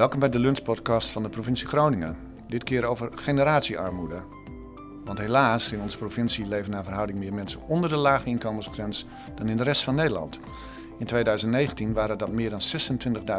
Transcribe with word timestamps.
Welkom 0.00 0.20
bij 0.20 0.28
de 0.28 0.38
lunchpodcast 0.38 1.10
van 1.10 1.22
de 1.22 1.28
provincie 1.28 1.66
Groningen. 1.66 2.16
Dit 2.48 2.64
keer 2.64 2.84
over 2.84 3.10
generatiearmoede. 3.14 4.22
Want 5.04 5.18
helaas, 5.18 5.72
in 5.72 5.80
onze 5.80 5.98
provincie 5.98 6.46
leven 6.46 6.70
naar 6.70 6.84
verhouding 6.84 7.18
meer 7.18 7.34
mensen 7.34 7.60
onder 7.66 7.90
de 7.90 7.96
lage 7.96 8.28
inkomensgrens 8.28 9.06
dan 9.34 9.48
in 9.48 9.56
de 9.56 9.62
rest 9.62 9.84
van 9.84 9.94
Nederland. 9.94 10.40
In 10.98 11.06
2019 11.06 11.92
waren 11.92 12.18
dat 12.18 12.32
meer 12.32 12.50
dan 12.50 12.60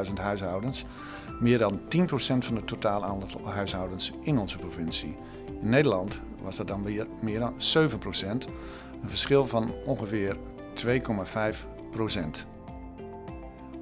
26.000 0.07 0.13
huishoudens, 0.13 0.85
meer 1.39 1.57
dan 1.57 1.79
10% 1.79 1.83
van 2.17 2.55
het 2.55 2.67
totaal 2.67 3.03
aantal 3.03 3.47
huishoudens 3.47 4.11
in 4.21 4.37
onze 4.37 4.57
provincie. 4.57 5.17
In 5.61 5.69
Nederland 5.69 6.21
was 6.41 6.55
dat 6.55 6.67
dan 6.67 6.83
weer 6.83 7.07
meer 7.21 7.39
dan 7.39 7.53
7%, 7.53 7.57
een 9.01 9.09
verschil 9.09 9.45
van 9.45 9.73
ongeveer 9.85 10.35
2,5%. 10.85 12.50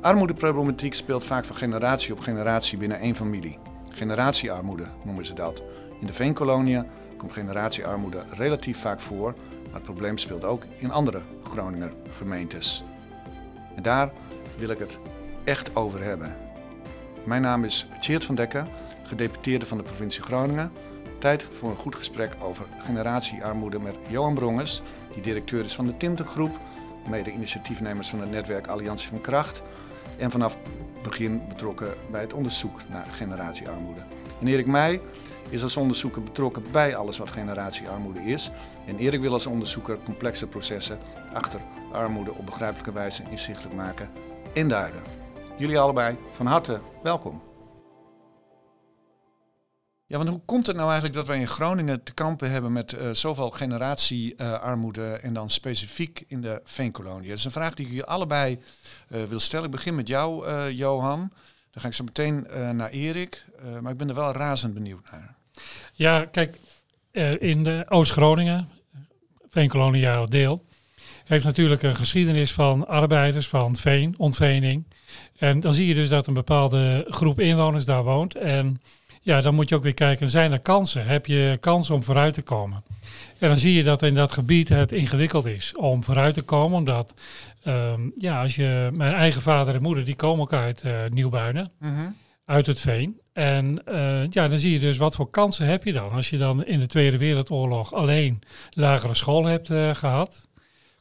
Armoedeproblematiek 0.02 0.94
speelt 0.94 1.24
vaak 1.24 1.46
van 1.46 1.56
generatie 1.56 2.14
op 2.14 2.20
generatie 2.20 2.78
binnen 2.78 3.00
één 3.00 3.16
familie. 3.16 3.58
Generatiearmoede 3.90 4.88
noemen 5.04 5.26
ze 5.26 5.34
dat. 5.34 5.64
In 6.00 6.08
de 6.08 6.14
veenkoloniën 6.14 6.86
komt 7.18 7.32
generatiearmoede 7.32 8.24
relatief 8.30 8.80
vaak 8.80 9.00
voor, 9.00 9.36
maar 9.64 9.74
het 9.74 9.84
probleem 9.84 10.18
speelt 10.18 10.44
ook 10.44 10.64
in 10.78 10.92
andere 10.92 11.22
Groninger 11.44 11.94
gemeentes. 12.10 12.84
En 13.76 13.84
daar 13.84 14.12
wil 14.58 14.70
ik 14.70 14.80
het 14.80 15.00
echt 15.44 15.76
over 15.76 16.04
hebben. 16.04 16.36
Mijn 17.24 17.42
naam 17.42 17.64
is 17.64 17.88
Tjeerd 18.00 18.26
van 18.26 18.36
Dekker, 18.36 18.68
gedeputeerde 19.04 19.66
van 19.66 19.78
de 19.78 19.84
provincie 19.84 20.24
Groningen. 20.24 20.72
Tijd 21.18 21.48
voor 21.58 21.70
een 21.70 21.76
goed 21.76 21.96
gesprek 21.96 22.36
over 22.42 22.66
generatiearmoede 22.78 23.80
met 23.80 23.98
Johan 24.08 24.34
Brongers, 24.34 24.82
die 25.14 25.22
directeur 25.22 25.66
is 25.66 25.76
van 25.76 25.86
de 25.86 25.98
Tintengroep, 25.98 26.60
mede-initiatiefnemers 27.10 28.10
van 28.10 28.20
het 28.20 28.32
netwerk 28.32 28.68
Alliantie 28.68 29.10
van 29.10 29.22
Kracht 29.22 29.62
en 30.20 30.32
vanaf 30.32 30.58
begin 31.04 31.42
betrokken 31.48 31.94
bij 32.12 32.22
het 32.22 32.34
onderzoek 32.34 32.80
naar 32.90 33.06
generatiearmoede. 33.12 34.02
En 34.40 34.48
Erik 34.48 34.68
Meij 34.68 35.02
is 35.50 35.64
als 35.64 35.78
onderzoeker 35.78 36.24
betrokken 36.24 36.64
bij 36.72 36.96
alles 36.96 37.18
wat 37.18 37.32
generatiearmoede 37.32 38.20
is. 38.20 38.52
En 38.86 38.98
Erik 38.98 39.22
wil 39.22 39.34
als 39.34 39.46
onderzoeker 39.46 39.98
complexe 40.04 40.48
processen 40.48 41.00
achter 41.34 41.60
armoede 41.92 42.34
op 42.34 42.46
begrijpelijke 42.46 42.92
wijze 42.92 43.24
inzichtelijk 43.30 43.76
maken 43.76 44.10
en 44.54 44.68
duiden. 44.68 45.02
Jullie 45.58 45.80
allebei 45.80 46.18
van 46.32 46.46
harte 46.46 46.80
welkom. 47.04 47.49
Ja, 50.10 50.18
want 50.18 50.30
hoe 50.30 50.42
komt 50.46 50.68
het 50.68 50.76
nou 50.76 50.88
eigenlijk 50.88 51.18
dat 51.18 51.28
wij 51.28 51.40
in 51.40 51.48
Groningen 51.48 52.04
te 52.04 52.14
kampen 52.14 52.52
hebben 52.52 52.72
met 52.72 52.94
uh, 52.94 53.10
zoveel 53.12 53.50
generatiearmoede 53.50 55.12
en 55.12 55.34
dan 55.34 55.50
specifiek 55.50 56.24
in 56.28 56.42
de 56.42 56.62
veenkolonie? 56.64 57.30
Dat 57.30 57.38
is 57.38 57.46
een 57.46 57.52
vraag 57.52 57.74
die 57.74 57.86
ik 57.86 57.92
jullie 57.92 58.06
allebei 58.06 58.60
uh, 59.10 59.24
wil 59.24 59.40
stellen. 59.40 59.66
Ik 59.66 59.72
begin 59.72 59.96
met 59.96 60.08
jou, 60.08 60.52
Johan. 60.72 61.20
Dan 61.72 61.82
ga 61.82 61.88
ik 61.88 61.94
zo 61.94 62.04
meteen 62.04 62.48
naar 62.76 62.90
Erik. 62.90 63.46
maar 63.82 63.92
ik 63.92 63.98
ben 63.98 64.10
er 64.10 64.16
wel 64.16 64.32
razend 64.32 64.74
benieuwd 64.74 65.12
naar. 65.12 65.36
Ja, 65.94 66.26
kijk, 66.26 66.58
in 67.40 67.86
Oost-Groningen, 67.90 68.70
veenkoloniaal 69.50 70.30
deel, 70.30 70.64
heeft 71.26 71.46
natuurlijk 71.46 71.84
een 71.84 71.96
geschiedenis 71.96 72.54
van 72.54 72.88
arbeiders, 72.88 73.48
van 73.48 73.76
veen, 73.76 74.16
ontvening. 74.18 74.84
En 75.38 75.60
dan 75.60 75.74
zie 75.74 75.88
je 75.88 75.94
dus 75.94 76.10
dat 76.10 76.28
een 76.28 76.34
bepaalde 76.34 77.06
groep 77.08 77.40
inwoners 77.40 77.86
daar 77.86 78.04
woont. 78.04 78.36
En 78.36 78.82
ja, 79.30 79.42
dan 79.42 79.56
moet 79.56 79.70
je 79.70 79.76
ook 79.76 79.84
weer 79.84 79.94
kijken, 79.94 80.30
zijn 80.30 80.52
er 80.52 80.60
kansen? 80.60 81.06
Heb 81.06 81.26
je 81.26 81.58
kansen 81.60 81.96
om 81.96 82.04
vooruit 82.04 82.34
te 82.34 82.42
komen? 82.42 82.84
En 83.38 83.48
dan 83.48 83.58
zie 83.58 83.74
je 83.74 83.84
dat 83.84 84.02
in 84.02 84.16
dat 84.16 84.32
gebied 84.32 84.70
het 84.70 84.92
ingewikkeld 84.92 85.46
is 85.46 85.76
om 85.76 86.04
vooruit 86.04 86.34
te 86.34 86.42
komen. 86.42 86.78
Omdat, 86.78 87.14
um, 87.68 88.12
ja, 88.16 88.42
als 88.42 88.56
je, 88.56 88.90
mijn 88.94 89.14
eigen 89.14 89.42
vader 89.42 89.76
en 89.76 89.82
moeder, 89.82 90.06
die 90.06 90.16
komen 90.16 90.42
ook 90.42 90.54
uit 90.54 90.84
uh, 90.86 90.94
Nieuwbuinen, 91.10 91.72
mm 91.80 92.16
uit 92.46 92.66
het 92.66 92.80
veen. 92.80 93.20
En 93.34 93.82
uh, 93.88 94.28
ja, 94.30 94.48
dan 94.48 94.58
zie 94.58 94.72
je 94.72 94.80
dus 94.80 94.98
wat 94.98 95.16
voor 95.16 95.30
kansen 95.30 95.66
heb 95.66 95.84
je 95.84 95.94
dan. 95.94 96.12
Als 96.12 96.30
je 96.30 96.38
dan 96.38 96.66
in 96.66 96.80
de 96.80 96.88
Tweede 96.88 97.18
Wereldoorlog 97.18 97.94
alleen 97.94 98.42
lagere 98.70 99.16
school 99.16 99.46
hebt 99.46 99.70
uh, 99.70 99.96
gehad, 99.96 100.48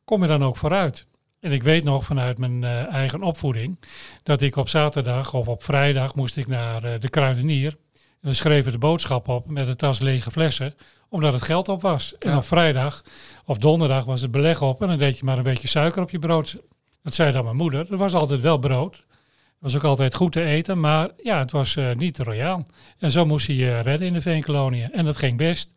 kom 0.04 0.22
je 0.22 0.28
dan 0.28 0.44
ook 0.44 0.56
vooruit. 0.56 1.06
En 1.40 1.52
ik 1.52 1.62
weet 1.62 1.84
nog 1.84 2.04
vanuit 2.04 2.38
mijn 2.38 2.62
uh, 2.62 2.92
eigen 2.92 3.22
opvoeding 3.22 3.78
dat 4.22 4.40
ik 4.40 4.56
op 4.56 4.68
zaterdag 4.68 5.34
of 5.34 5.48
op 5.48 5.62
vrijdag 5.62 6.14
moest 6.14 6.36
ik 6.36 6.46
naar 6.46 7.00
de 7.00 7.08
kruidenier. 7.08 7.76
En 8.20 8.28
dan 8.28 8.34
schreven 8.34 8.72
de 8.72 8.78
boodschap 8.78 9.28
op 9.28 9.50
met 9.50 9.68
een 9.68 9.76
tas 9.76 9.98
lege 9.98 10.30
flessen, 10.30 10.74
omdat 11.08 11.32
het 11.32 11.42
geld 11.42 11.68
op 11.68 11.82
was. 11.82 12.14
Ja. 12.18 12.30
En 12.30 12.36
op 12.36 12.44
vrijdag 12.44 13.04
of 13.44 13.58
donderdag 13.58 14.04
was 14.04 14.20
het 14.20 14.30
beleg 14.30 14.62
op 14.62 14.82
en 14.82 14.88
dan 14.88 14.98
deed 14.98 15.18
je 15.18 15.24
maar 15.24 15.38
een 15.38 15.42
beetje 15.42 15.68
suiker 15.68 16.02
op 16.02 16.10
je 16.10 16.18
brood. 16.18 16.56
Dat 17.02 17.14
zei 17.14 17.32
dan 17.32 17.44
mijn 17.44 17.56
moeder. 17.56 17.90
Er 17.90 17.96
was 17.96 18.14
altijd 18.14 18.40
wel 18.40 18.58
brood. 18.58 18.94
Het 18.94 19.72
was 19.72 19.76
ook 19.76 19.84
altijd 19.84 20.14
goed 20.14 20.32
te 20.32 20.44
eten, 20.44 20.80
maar 20.80 21.10
ja, 21.22 21.38
het 21.38 21.50
was 21.50 21.76
uh, 21.76 21.94
niet 21.94 22.18
royaal. 22.18 22.62
En 22.98 23.10
zo 23.10 23.24
moest 23.24 23.46
je 23.46 23.56
je 23.56 23.78
redden 23.78 24.06
in 24.06 24.12
de 24.12 24.20
veenkoloniën. 24.20 24.92
En 24.92 25.04
dat 25.04 25.16
ging 25.16 25.36
best. 25.36 25.74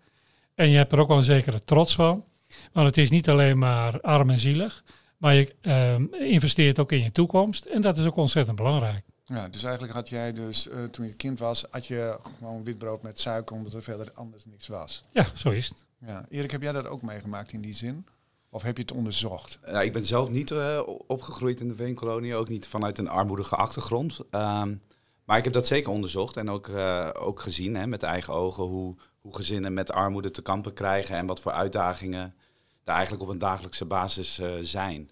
En 0.55 0.69
je 0.69 0.77
hebt 0.77 0.91
er 0.91 0.99
ook 0.99 1.07
wel 1.07 1.17
een 1.17 1.23
zekere 1.23 1.63
trots 1.63 1.95
van. 1.95 2.25
Want 2.73 2.87
het 2.87 2.97
is 2.97 3.09
niet 3.09 3.29
alleen 3.29 3.57
maar 3.57 4.01
arm 4.01 4.29
en 4.29 4.37
zielig, 4.37 4.83
maar 5.17 5.33
je 5.33 5.55
uh, 5.61 6.29
investeert 6.31 6.79
ook 6.79 6.91
in 6.91 7.03
je 7.03 7.11
toekomst. 7.11 7.65
En 7.65 7.81
dat 7.81 7.97
is 7.97 8.05
ook 8.05 8.15
ontzettend 8.15 8.55
belangrijk. 8.55 9.05
Ja, 9.31 9.47
dus 9.47 9.63
eigenlijk 9.63 9.93
had 9.93 10.09
jij 10.09 10.33
dus, 10.33 10.67
uh, 10.67 10.83
toen 10.83 11.05
je 11.05 11.13
kind 11.13 11.39
was, 11.39 11.65
had 11.69 11.85
je 11.85 12.19
gewoon 12.37 12.63
witbrood 12.63 13.03
met 13.03 13.19
suiker, 13.19 13.55
omdat 13.55 13.73
er 13.73 13.83
verder 13.83 14.11
anders 14.13 14.45
niks 14.45 14.67
was. 14.67 15.01
Ja, 15.11 15.25
zo 15.35 15.49
is 15.49 15.67
het. 15.67 15.85
Ja. 16.05 16.25
Erik, 16.29 16.51
heb 16.51 16.61
jij 16.61 16.71
dat 16.71 16.87
ook 16.87 17.01
meegemaakt 17.01 17.51
in 17.51 17.61
die 17.61 17.73
zin? 17.73 18.05
Of 18.49 18.61
heb 18.61 18.75
je 18.75 18.81
het 18.81 18.91
onderzocht? 18.91 19.59
Ja, 19.65 19.81
ik 19.81 19.93
ben 19.93 20.05
zelf 20.05 20.29
niet 20.29 20.51
uh, 20.51 20.81
opgegroeid 21.07 21.59
in 21.59 21.67
de 21.67 21.75
veenkolonie, 21.75 22.35
ook 22.35 22.49
niet 22.49 22.67
vanuit 22.67 22.97
een 22.97 23.09
armoedige 23.09 23.55
achtergrond. 23.55 24.19
Um, 24.31 24.81
maar 25.23 25.37
ik 25.37 25.43
heb 25.43 25.53
dat 25.53 25.67
zeker 25.67 25.91
onderzocht 25.91 26.37
en 26.37 26.49
ook, 26.49 26.67
uh, 26.67 27.09
ook 27.13 27.39
gezien 27.39 27.75
hè, 27.75 27.87
met 27.87 28.03
eigen 28.03 28.33
ogen 28.33 28.63
hoe, 28.63 28.95
hoe 29.19 29.35
gezinnen 29.35 29.73
met 29.73 29.91
armoede 29.91 30.31
te 30.31 30.41
kampen 30.41 30.73
krijgen 30.73 31.15
en 31.15 31.25
wat 31.25 31.39
voor 31.39 31.51
uitdagingen 31.51 32.35
er 32.83 32.93
eigenlijk 32.93 33.23
op 33.23 33.29
een 33.29 33.37
dagelijkse 33.37 33.85
basis 33.85 34.39
uh, 34.39 34.49
zijn. 34.61 35.09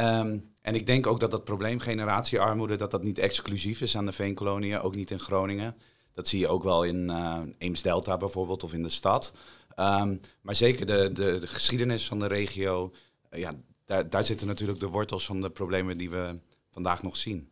Um, 0.00 0.48
en 0.62 0.74
ik 0.74 0.86
denk 0.86 1.06
ook 1.06 1.20
dat 1.20 1.30
dat 1.30 1.44
probleem 1.44 1.78
generatiearmoede, 1.78 2.76
dat 2.76 2.90
dat 2.90 3.04
niet 3.04 3.18
exclusief 3.18 3.80
is 3.80 3.96
aan 3.96 4.06
de 4.06 4.12
veenkoloniën, 4.12 4.80
ook 4.80 4.94
niet 4.94 5.10
in 5.10 5.18
Groningen. 5.18 5.76
Dat 6.12 6.28
zie 6.28 6.38
je 6.38 6.48
ook 6.48 6.62
wel 6.62 6.84
in 6.84 7.10
uh, 7.10 7.40
Eems-Delta 7.58 8.16
bijvoorbeeld 8.16 8.64
of 8.64 8.72
in 8.72 8.82
de 8.82 8.88
stad. 8.88 9.32
Um, 9.76 10.20
maar 10.40 10.54
zeker 10.54 10.86
de, 10.86 11.10
de, 11.12 11.38
de, 11.38 11.46
geschiedenis 11.46 12.06
van 12.06 12.18
de 12.18 12.26
regio, 12.26 12.92
uh, 13.30 13.40
ja, 13.40 13.52
daar, 13.84 14.10
daar 14.10 14.24
zitten 14.24 14.46
natuurlijk 14.46 14.80
de 14.80 14.88
wortels 14.88 15.26
van 15.26 15.40
de 15.40 15.50
problemen 15.50 15.98
die 15.98 16.10
we 16.10 16.38
vandaag 16.70 17.02
nog 17.02 17.16
zien. 17.16 17.50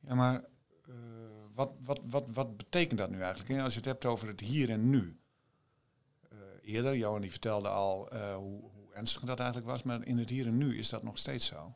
Ja, 0.00 0.14
maar 0.14 0.44
uh, 0.88 0.94
wat, 1.54 1.72
wat, 1.84 2.00
wat, 2.10 2.24
wat 2.32 2.56
betekent 2.56 2.98
dat 2.98 3.10
nu 3.10 3.20
eigenlijk? 3.20 3.60
Als 3.60 3.72
je 3.72 3.78
het 3.78 3.88
hebt 3.88 4.04
over 4.04 4.28
het 4.28 4.40
hier 4.40 4.70
en 4.70 4.90
nu. 4.90 5.18
eerder, 6.62 6.96
Johan 6.96 7.20
die 7.20 7.30
vertelde 7.30 7.68
al 7.68 8.08
hoe 8.34 8.70
dat 9.24 9.38
eigenlijk 9.38 9.70
was, 9.70 9.82
maar 9.82 10.06
in 10.06 10.18
het 10.18 10.30
hier 10.30 10.46
en 10.46 10.56
nu 10.56 10.78
is 10.78 10.88
dat 10.88 11.02
nog 11.02 11.18
steeds 11.18 11.46
zo. 11.46 11.74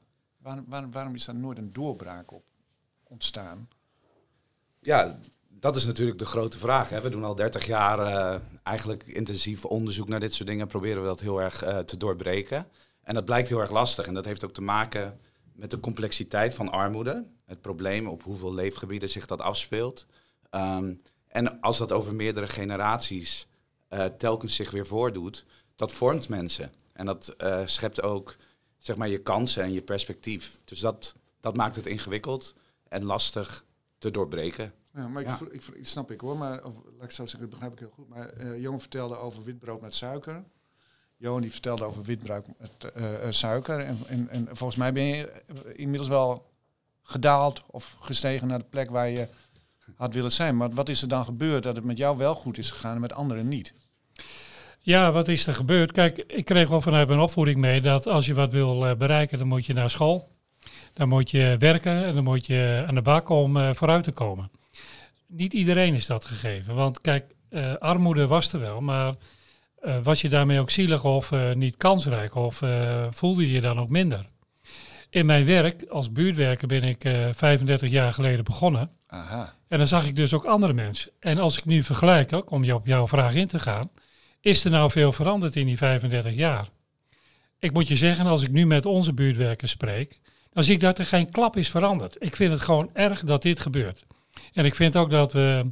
Waarom, 0.68 1.14
is 1.14 1.24
daar 1.24 1.34
nooit 1.34 1.58
een 1.58 1.72
doorbraak 1.72 2.32
op 2.32 2.44
ontstaan? 3.02 3.68
Ja, 4.80 5.18
dat 5.48 5.76
is 5.76 5.84
natuurlijk 5.84 6.18
de 6.18 6.24
grote 6.24 6.58
vraag. 6.58 6.88
Hè. 6.88 7.00
We 7.00 7.10
doen 7.10 7.24
al 7.24 7.34
30 7.34 7.66
jaar 7.66 7.98
uh, 7.98 8.40
eigenlijk 8.62 9.06
intensief 9.06 9.64
onderzoek 9.64 10.08
naar 10.08 10.20
dit 10.20 10.34
soort 10.34 10.48
dingen. 10.48 10.66
Proberen 10.66 11.02
we 11.02 11.08
dat 11.08 11.20
heel 11.20 11.40
erg 11.40 11.64
uh, 11.64 11.78
te 11.78 11.96
doorbreken. 11.96 12.66
En 13.02 13.14
dat 13.14 13.24
blijkt 13.24 13.48
heel 13.48 13.60
erg 13.60 13.70
lastig. 13.70 14.06
En 14.06 14.14
dat 14.14 14.24
heeft 14.24 14.44
ook 14.44 14.52
te 14.52 14.62
maken 14.62 15.18
met 15.52 15.70
de 15.70 15.80
complexiteit 15.80 16.54
van 16.54 16.70
armoede. 16.70 17.26
Het 17.44 17.60
probleem 17.60 18.06
op 18.06 18.22
hoeveel 18.22 18.54
leefgebieden 18.54 19.10
zich 19.10 19.26
dat 19.26 19.40
afspeelt. 19.40 20.06
Um, 20.50 21.00
en 21.26 21.60
als 21.60 21.78
dat 21.78 21.92
over 21.92 22.14
meerdere 22.14 22.48
generaties 22.48 23.46
uh, 23.90 24.04
telkens 24.04 24.54
zich 24.54 24.70
weer 24.70 24.86
voordoet, 24.86 25.44
dat 25.76 25.92
vormt 25.92 26.28
mensen. 26.28 26.72
En 26.92 27.06
dat 27.06 27.36
schept 27.64 28.02
ook 28.02 28.36
zeg 28.82 28.96
maar, 28.96 29.08
je 29.08 29.18
kansen 29.18 29.62
en 29.62 29.72
je 29.72 29.82
perspectief. 29.82 30.60
Dus 30.64 30.80
dat, 30.80 31.14
dat 31.40 31.56
maakt 31.56 31.76
het 31.76 31.86
ingewikkeld 31.86 32.54
en 32.88 33.04
lastig 33.04 33.64
te 33.98 34.10
doorbreken. 34.10 34.72
Ja, 34.94 35.08
maar 35.08 35.22
ik, 35.22 35.28
ja. 35.28 35.38
ik, 35.50 35.62
ik, 35.66 35.86
snap 35.86 36.10
ik 36.10 36.20
hoor, 36.20 36.36
maar 36.36 36.64
of, 36.64 36.74
laat 36.98 37.04
ik 37.04 37.10
zo 37.10 37.26
zeggen, 37.26 37.40
dat 37.40 37.50
begrijp 37.50 37.72
ik 37.72 37.78
heel 37.78 37.92
goed. 37.94 38.08
Maar 38.08 38.40
uh, 38.40 38.60
Johan 38.60 38.80
vertelde 38.80 39.16
over 39.16 39.44
witbrood 39.44 39.80
met 39.80 39.94
suiker. 39.94 40.44
Johan 41.16 41.40
die 41.40 41.50
vertelde 41.50 41.84
over 41.84 42.02
witbrood 42.02 42.46
met 42.58 42.92
uh, 42.96 43.30
suiker. 43.30 43.78
En, 43.78 43.98
en, 44.06 44.28
en, 44.28 44.46
volgens 44.46 44.78
mij 44.78 44.92
ben 44.92 45.04
je 45.04 45.42
inmiddels 45.74 46.08
wel 46.08 46.50
gedaald 47.02 47.62
of 47.66 47.96
gestegen 48.00 48.48
naar 48.48 48.58
de 48.58 48.64
plek 48.64 48.90
waar 48.90 49.08
je 49.08 49.28
had 49.96 50.14
willen 50.14 50.32
zijn. 50.32 50.56
Maar 50.56 50.70
wat 50.70 50.88
is 50.88 51.02
er 51.02 51.08
dan 51.08 51.24
gebeurd 51.24 51.62
dat 51.62 51.76
het 51.76 51.84
met 51.84 51.98
jou 51.98 52.16
wel 52.16 52.34
goed 52.34 52.58
is 52.58 52.70
gegaan 52.70 52.94
en 52.94 53.00
met 53.00 53.12
anderen 53.12 53.48
niet? 53.48 53.74
Ja, 54.84 55.12
wat 55.12 55.28
is 55.28 55.46
er 55.46 55.54
gebeurd? 55.54 55.92
Kijk, 55.92 56.24
ik 56.26 56.44
kreeg 56.44 56.68
wel 56.68 56.80
vanuit 56.80 57.08
mijn 57.08 57.20
opvoeding 57.20 57.56
mee 57.56 57.80
dat 57.80 58.06
als 58.06 58.26
je 58.26 58.34
wat 58.34 58.52
wil 58.52 58.86
uh, 58.86 58.94
bereiken, 58.94 59.38
dan 59.38 59.46
moet 59.46 59.66
je 59.66 59.72
naar 59.72 59.90
school. 59.90 60.28
Dan 60.92 61.08
moet 61.08 61.30
je 61.30 61.56
werken 61.58 62.04
en 62.04 62.14
dan 62.14 62.24
moet 62.24 62.46
je 62.46 62.84
aan 62.86 62.94
de 62.94 63.02
bak 63.02 63.28
om 63.28 63.56
uh, 63.56 63.70
vooruit 63.72 64.04
te 64.04 64.12
komen. 64.12 64.50
Niet 65.26 65.52
iedereen 65.52 65.94
is 65.94 66.06
dat 66.06 66.24
gegeven. 66.24 66.74
Want 66.74 67.00
kijk, 67.00 67.24
uh, 67.50 67.74
armoede 67.74 68.26
was 68.26 68.52
er 68.52 68.60
wel, 68.60 68.80
maar 68.80 69.14
was 70.02 70.20
je 70.20 70.28
daarmee 70.28 70.60
ook 70.60 70.70
zielig 70.70 71.04
of 71.04 71.32
niet 71.54 71.76
kansrijk 71.76 72.34
of 72.34 72.62
voelde 73.10 73.46
je 73.46 73.52
je 73.52 73.60
dan 73.60 73.80
ook 73.80 73.88
minder? 73.88 74.26
In 75.10 75.26
mijn 75.26 75.44
werk 75.44 75.84
als 75.88 76.12
buurtwerker 76.12 76.68
ben 76.68 76.82
ik 76.82 77.00
35 77.32 77.90
jaar 77.90 78.12
geleden 78.12 78.44
begonnen. 78.44 78.90
Aha. 79.06 79.54
En 79.68 79.78
dan 79.78 79.86
zag 79.86 80.06
ik 80.06 80.16
dus 80.16 80.34
ook 80.34 80.44
andere 80.44 80.72
mensen. 80.72 81.12
En 81.20 81.38
als 81.38 81.58
ik 81.58 81.64
nu 81.64 81.82
vergelijk, 81.82 82.32
ook 82.32 82.50
om 82.50 82.64
je 82.64 82.74
op 82.74 82.86
jouw 82.86 83.08
vraag 83.08 83.34
in 83.34 83.46
te 83.46 83.58
gaan, 83.58 83.90
is 84.42 84.64
er 84.64 84.70
nou 84.70 84.90
veel 84.90 85.12
veranderd 85.12 85.56
in 85.56 85.66
die 85.66 85.76
35 85.76 86.34
jaar? 86.34 86.68
Ik 87.58 87.72
moet 87.72 87.88
je 87.88 87.96
zeggen, 87.96 88.26
als 88.26 88.42
ik 88.42 88.50
nu 88.50 88.66
met 88.66 88.86
onze 88.86 89.12
buurtwerkers 89.12 89.70
spreek, 89.70 90.20
dan 90.52 90.64
zie 90.64 90.74
ik 90.74 90.80
dat 90.80 90.98
er 90.98 91.06
geen 91.06 91.30
klap 91.30 91.56
is 91.56 91.68
veranderd. 91.68 92.16
Ik 92.18 92.36
vind 92.36 92.52
het 92.52 92.60
gewoon 92.60 92.90
erg 92.92 93.20
dat 93.20 93.42
dit 93.42 93.60
gebeurt. 93.60 94.04
En 94.52 94.64
ik 94.64 94.74
vind 94.74 94.96
ook 94.96 95.10
dat 95.10 95.32
we 95.32 95.70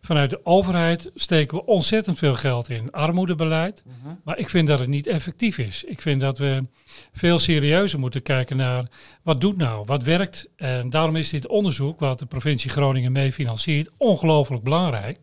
vanuit 0.00 0.30
de 0.30 0.40
overheid 0.44 1.10
steken 1.14 1.56
we 1.56 1.66
ontzettend 1.66 2.18
veel 2.18 2.34
geld 2.34 2.68
in 2.68 2.90
armoedebeleid. 2.90 3.82
Maar 4.24 4.38
ik 4.38 4.48
vind 4.48 4.68
dat 4.68 4.78
het 4.78 4.88
niet 4.88 5.06
effectief 5.06 5.58
is. 5.58 5.84
Ik 5.84 6.02
vind 6.02 6.20
dat 6.20 6.38
we 6.38 6.66
veel 7.12 7.38
serieuzer 7.38 7.98
moeten 7.98 8.22
kijken 8.22 8.56
naar 8.56 8.88
wat 9.22 9.40
doet 9.40 9.56
nou, 9.56 9.84
wat 9.84 10.02
werkt. 10.02 10.48
En 10.56 10.90
daarom 10.90 11.16
is 11.16 11.30
dit 11.30 11.46
onderzoek, 11.46 12.00
wat 12.00 12.18
de 12.18 12.26
provincie 12.26 12.70
Groningen 12.70 13.12
mee 13.12 13.32
financiert, 13.32 13.90
ongelooflijk 13.96 14.62
belangrijk. 14.62 15.18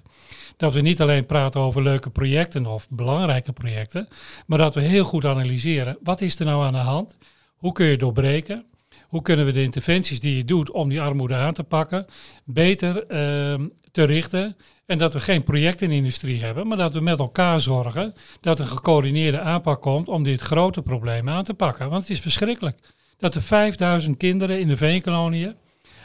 Dat 0.58 0.74
we 0.74 0.82
niet 0.82 1.02
alleen 1.02 1.26
praten 1.26 1.62
over 1.62 1.84
leuke 1.84 2.10
projecten 2.10 2.66
of 2.66 2.88
belangrijke 2.90 3.54
projecten, 3.54 4.08
maar 4.46 4.58
dat 4.58 4.76
we 4.76 4.82
heel 4.82 5.04
goed 5.04 5.26
analyseren 5.26 5.98
wat 6.04 6.22
is 6.22 6.40
er 6.40 6.46
nou 6.46 6.66
aan 6.66 6.74
de 6.74 6.80
hand, 6.80 7.18
hoe 7.56 7.72
kun 7.72 7.86
je 7.86 7.98
doorbreken. 7.98 8.66
Hoe 9.08 9.22
kunnen 9.22 9.46
we 9.46 9.52
de 9.52 9.64
interventies 9.64 10.20
die 10.20 10.38
je 10.38 10.46
doet 10.46 10.72
om 10.72 10.90
die 10.90 11.02
armoede 11.02 11.36
aan 11.36 11.54
te 11.54 11.64
pakken, 11.64 12.06
beter 12.46 13.08
ehm, 13.08 13.68
te 13.92 14.04
richten? 14.04 14.58
En 14.86 14.98
dat 14.98 15.14
we 15.14 15.20
geen 15.20 15.44
projectenindustrie 15.44 16.44
hebben, 16.44 16.68
maar 16.68 16.78
dat 16.78 16.94
we 16.94 17.00
met 17.00 17.20
elkaar 17.20 17.60
zorgen 17.60 18.14
dat 18.42 18.60
er 18.60 18.66
gecoördineerde 18.66 19.40
aanpak 19.40 19.82
komt 19.82 20.08
om 20.08 20.24
dit 20.24 20.42
grote 20.42 20.82
probleem 20.82 21.30
aan 21.30 21.44
te 21.44 21.54
pakken. 21.54 21.90
Want 21.90 22.02
het 22.02 22.12
is 22.12 22.20
verschrikkelijk 22.20 22.80
dat 23.18 23.36
er 23.36 23.42
5000 23.42 24.18
kinderen 24.18 24.60
in 24.60 24.68
de 24.68 24.78
veenkoloniën 24.78 25.56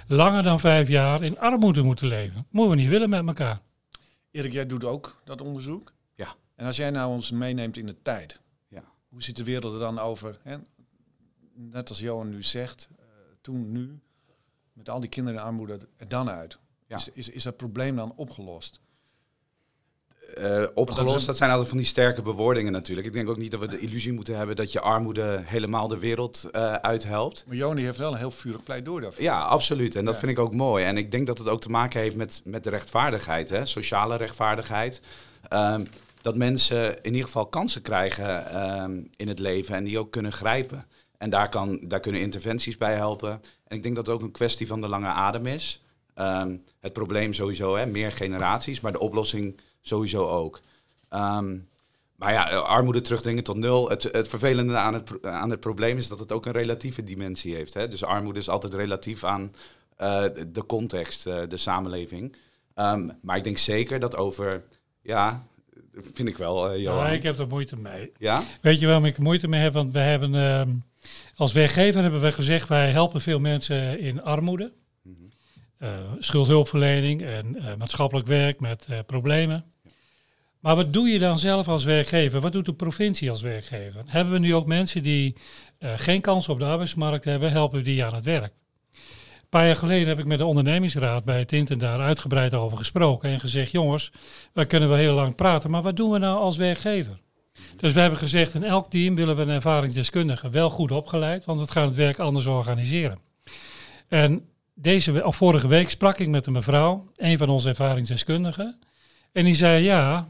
langer 0.06 0.42
dan 0.42 0.60
vijf 0.60 0.88
jaar 0.88 1.22
in 1.22 1.38
armoede 1.38 1.82
moeten 1.82 2.06
leven. 2.06 2.46
Moeten 2.50 2.76
we 2.76 2.82
niet 2.82 2.90
willen 2.90 3.10
met 3.10 3.26
elkaar. 3.26 3.60
Erik, 4.32 4.52
jij 4.52 4.66
doet 4.66 4.84
ook 4.84 5.20
dat 5.24 5.40
onderzoek. 5.40 5.92
Ja. 6.14 6.34
En 6.54 6.66
als 6.66 6.76
jij 6.76 6.90
nou 6.90 7.10
ons 7.12 7.30
meeneemt 7.30 7.76
in 7.76 7.86
de 7.86 8.02
tijd, 8.02 8.40
Ja. 8.68 8.84
hoe 9.08 9.22
ziet 9.22 9.36
de 9.36 9.44
wereld 9.44 9.72
er 9.72 9.78
dan 9.78 9.98
over? 9.98 10.38
Hè? 10.42 10.56
Net 11.54 11.88
als 11.88 11.98
Johan 12.00 12.28
nu 12.28 12.42
zegt, 12.42 12.88
eh, 12.98 13.04
toen, 13.40 13.72
nu, 13.72 14.00
met 14.72 14.88
al 14.88 15.00
die 15.00 15.08
kinderen 15.10 15.40
in 15.40 15.46
armoede, 15.46 15.78
er 15.96 16.08
dan 16.08 16.28
uit. 16.28 16.58
Ja. 16.86 16.96
Is, 16.96 17.08
is, 17.08 17.28
is 17.28 17.42
dat 17.42 17.56
probleem 17.56 17.96
dan 17.96 18.12
opgelost? 18.16 18.80
Eh, 20.34 20.62
opgelost, 20.74 21.20
een- 21.20 21.26
dat 21.26 21.36
zijn 21.36 21.50
altijd 21.50 21.68
van 21.68 21.76
die 21.78 21.86
sterke 21.86 22.22
bewoordingen 22.22 22.72
natuurlijk. 22.72 23.06
Ik 23.06 23.12
denk 23.12 23.28
ook 23.28 23.36
niet 23.36 23.50
dat 23.50 23.60
we 23.60 23.66
de 23.66 23.78
illusie 23.78 24.12
moeten 24.12 24.36
hebben 24.36 24.56
dat 24.56 24.72
je 24.72 24.80
armoede 24.80 25.40
helemaal 25.44 25.88
de 25.88 25.98
wereld 25.98 26.48
eh 26.52 26.72
uithelpt. 26.74 27.44
Maar 27.46 27.56
Johan 27.56 27.76
die 27.76 27.84
heeft 27.84 27.98
wel 27.98 28.12
een 28.12 28.18
heel 28.18 28.30
vurig 28.30 28.62
pleidooi 28.62 29.02
daarvoor. 29.02 29.22
Ja, 29.22 29.40
absoluut. 29.40 29.96
En 29.96 30.04
dat 30.04 30.14
Ja. 30.14 30.20
vind 30.20 30.32
ik 30.32 30.38
ook 30.38 30.54
mooi. 30.54 30.84
En 30.84 30.96
ik 30.96 31.10
denk 31.10 31.26
dat 31.26 31.38
het 31.38 31.48
ook 31.48 31.60
te 31.60 31.68
maken 31.70 32.00
heeft 32.00 32.16
met, 32.16 32.40
met 32.44 32.64
de 32.64 32.70
rechtvaardigheid, 32.70 33.48
hè? 33.50 33.66
sociale 33.66 34.16
rechtvaardigheid. 34.16 35.00
Ehm, 35.48 35.84
dat 36.22 36.36
mensen 36.36 36.96
in 37.02 37.10
ieder 37.10 37.24
geval 37.26 37.46
kansen 37.46 37.82
krijgen 37.82 38.50
ehm, 38.50 39.00
in 39.16 39.28
het 39.28 39.38
leven 39.38 39.74
en 39.74 39.84
die 39.84 39.98
ook 39.98 40.10
kunnen 40.10 40.32
grijpen. 40.32 40.86
En 41.18 41.30
daar, 41.30 41.48
kan, 41.48 41.80
daar 41.82 42.00
kunnen 42.00 42.20
interventies 42.20 42.76
bij 42.76 42.94
helpen. 42.94 43.30
En 43.66 43.76
ik 43.76 43.82
denk 43.82 43.94
dat 43.94 44.06
het 44.06 44.14
ook 44.14 44.22
een 44.22 44.30
kwestie 44.30 44.66
van 44.66 44.80
de 44.80 44.88
lange 44.88 45.06
adem 45.06 45.46
is. 45.46 45.82
Ehm, 46.14 46.56
het 46.80 46.92
probleem 46.92 47.34
sowieso, 47.34 47.76
hè, 47.76 47.86
meer 47.86 48.12
generaties, 48.12 48.80
maar 48.80 48.92
de 48.92 48.98
oplossing 49.00 49.60
sowieso 49.82 50.28
ook. 50.28 50.60
Ehm, 51.08 51.56
maar 52.16 52.32
ja, 52.32 52.44
armoede 52.56 53.00
terugdringen 53.00 53.44
tot 53.44 53.56
nul. 53.56 53.88
Het, 53.88 54.02
het 54.02 54.28
vervelende 54.28 54.76
aan 54.76 54.94
het, 54.94 55.26
aan 55.26 55.50
het 55.50 55.60
probleem 55.60 55.98
is 55.98 56.08
dat 56.08 56.18
het 56.18 56.32
ook 56.32 56.46
een 56.46 56.52
relatieve 56.52 57.04
dimensie 57.04 57.54
heeft. 57.54 57.74
Hè? 57.74 57.88
Dus 57.88 58.04
armoede 58.04 58.38
is 58.38 58.48
altijd 58.48 58.74
relatief 58.74 59.24
aan 59.24 59.54
eh, 59.96 60.24
de 60.46 60.66
context, 60.66 61.26
eh, 61.26 61.40
de 61.48 61.56
samenleving. 61.56 62.36
Ehm, 62.74 63.08
maar 63.22 63.36
ik 63.36 63.44
denk 63.44 63.58
zeker 63.58 64.00
dat 64.00 64.16
over, 64.16 64.64
ja, 65.02 65.46
vind 66.12 66.28
ik 66.28 66.36
wel, 66.36 66.70
eh 66.70 66.82
Johan. 66.82 67.04
Ja, 67.04 67.10
ik 67.10 67.22
heb 67.22 67.38
er 67.38 67.46
moeite 67.46 67.76
mee. 67.76 68.12
Ja? 68.18 68.42
Weet 68.60 68.80
je 68.80 68.86
waarom 68.86 69.04
ik 69.04 69.16
er 69.16 69.22
moeite 69.22 69.48
mee 69.48 69.60
heb? 69.60 69.72
Want 69.72 69.92
we 69.92 69.98
hebben 69.98 70.34
ehm, 70.34 70.70
als 71.36 71.52
werkgever 71.52 72.02
hebben 72.02 72.20
we 72.20 72.32
gezegd, 72.32 72.68
wij 72.68 72.90
helpen 72.90 73.20
veel 73.20 73.38
mensen 73.38 73.98
in 73.98 74.22
armoede. 74.22 74.72
Mhm. 75.02 75.14
Eh, 75.78 75.88
schuldhulpverlening 76.18 77.22
en 77.22 77.56
eh, 77.56 77.74
maatschappelijk 77.74 78.26
werk 78.26 78.60
met 78.60 78.86
eh, 78.88 78.98
problemen. 79.06 79.64
Maar 80.62 80.76
wat 80.76 80.92
doe 80.92 81.08
je 81.08 81.18
dan 81.18 81.38
zelf 81.38 81.68
als 81.68 81.84
werkgever? 81.84 82.40
Wat 82.40 82.52
doet 82.52 82.64
de 82.64 82.74
provincie 82.74 83.30
als 83.30 83.42
werkgever? 83.42 84.02
Hebben 84.06 84.32
we 84.32 84.38
nu 84.38 84.54
ook 84.54 84.66
mensen 84.66 85.02
die 85.02 85.36
eh, 85.78 85.90
geen 85.96 86.20
kans 86.20 86.48
op 86.48 86.58
de 86.58 86.64
arbeidsmarkt 86.64 87.24
hebben, 87.24 87.50
helpen 87.50 87.78
we 87.78 87.84
die 87.84 88.04
aan 88.04 88.14
het 88.14 88.24
werk? 88.24 88.52
Een 88.92 89.48
paar 89.48 89.66
jaar 89.66 89.76
geleden 89.76 90.08
heb 90.08 90.18
ik 90.18 90.26
met 90.26 90.38
de 90.38 90.44
ondernemingsraad 90.44 91.24
bij 91.24 91.38
het 91.38 91.52
Inten 91.52 91.78
daar 91.78 91.98
uitgebreid 91.98 92.54
over 92.54 92.78
gesproken 92.78 93.30
en 93.30 93.40
gezegd, 93.40 93.70
jongens, 93.70 94.12
wij 94.52 94.66
kunnen 94.66 94.88
wel 94.88 94.98
heel 94.98 95.14
lang 95.14 95.34
praten, 95.34 95.70
maar 95.70 95.82
wat 95.82 95.96
doen 95.96 96.10
we 96.10 96.18
nou 96.18 96.38
als 96.38 96.56
werkgever? 96.56 97.18
Dus 97.76 97.92
we 97.92 98.00
hebben 98.00 98.18
gezegd, 98.18 98.54
in 98.54 98.64
elk 98.64 98.90
team 98.90 99.14
willen 99.14 99.36
we 99.36 99.42
een 99.42 99.48
ervaringsdeskundige 99.48 100.50
wel 100.50 100.70
goed 100.70 100.90
opgeleid, 100.90 101.44
want 101.44 101.60
we 101.60 101.72
gaan 101.72 101.86
het 101.86 101.96
werk 101.96 102.18
anders 102.18 102.46
organiseren. 102.46 103.18
En 104.08 104.48
deze, 104.74 105.24
of 105.24 105.36
vorige 105.36 105.68
week 105.68 105.90
sprak 105.90 106.18
ik 106.18 106.28
met 106.28 106.46
een 106.46 106.52
mevrouw, 106.52 107.10
een 107.14 107.38
van 107.38 107.48
onze 107.48 107.68
ervaringsdeskundigen. 107.68 108.78
En 109.32 109.44
die 109.44 109.54
zei, 109.54 109.84
ja, 109.84 110.28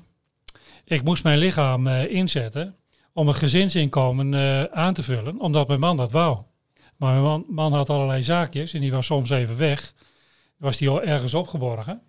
ik 0.92 1.04
moest 1.04 1.24
mijn 1.24 1.38
lichaam 1.38 1.86
eh, 1.86 2.10
inzetten 2.10 2.74
om 3.12 3.28
een 3.28 3.34
gezinsinkomen 3.34 4.34
eh, 4.34 4.62
aan 4.64 4.94
te 4.94 5.02
vullen, 5.02 5.40
omdat 5.40 5.68
mijn 5.68 5.80
man 5.80 5.96
dat 5.96 6.12
wou. 6.12 6.38
Maar 6.96 7.22
mijn 7.22 7.44
man, 7.48 7.72
had 7.72 7.90
allerlei 7.90 8.22
zaakjes 8.22 8.72
en 8.72 8.80
die 8.80 8.90
was 8.90 9.06
soms 9.06 9.30
even 9.30 9.56
weg. 9.56 9.92
Was 10.56 10.76
die 10.76 11.00
ergens 11.00 11.34
opgeborgen. 11.34 12.02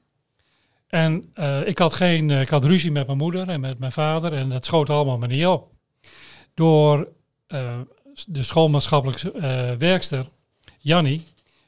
En 0.88 1.32
eh, 1.34 1.68
ik, 1.68 1.78
had 1.78 1.94
geen, 1.94 2.30
ik 2.30 2.50
had 2.50 2.66
ruzie 2.66 2.92
met 2.92 3.06
mijn 3.06 3.18
moeder 3.18 3.50
en 3.50 3.60
met 3.60 3.80
mijn 3.80 3.92
vader 3.92 4.34
en 4.34 4.50
dat 4.50 4.66
schoot 4.66 4.90
allemaal 4.90 5.18
maar 5.18 5.28
niet 5.28 5.46
op. 5.46 5.72
Door 6.54 7.08
de 8.28 8.44
schoolmaatschappelijke 8.44 9.32
eh, 9.32 9.72
werkster, 9.78 10.30
Jannie, 10.80 11.26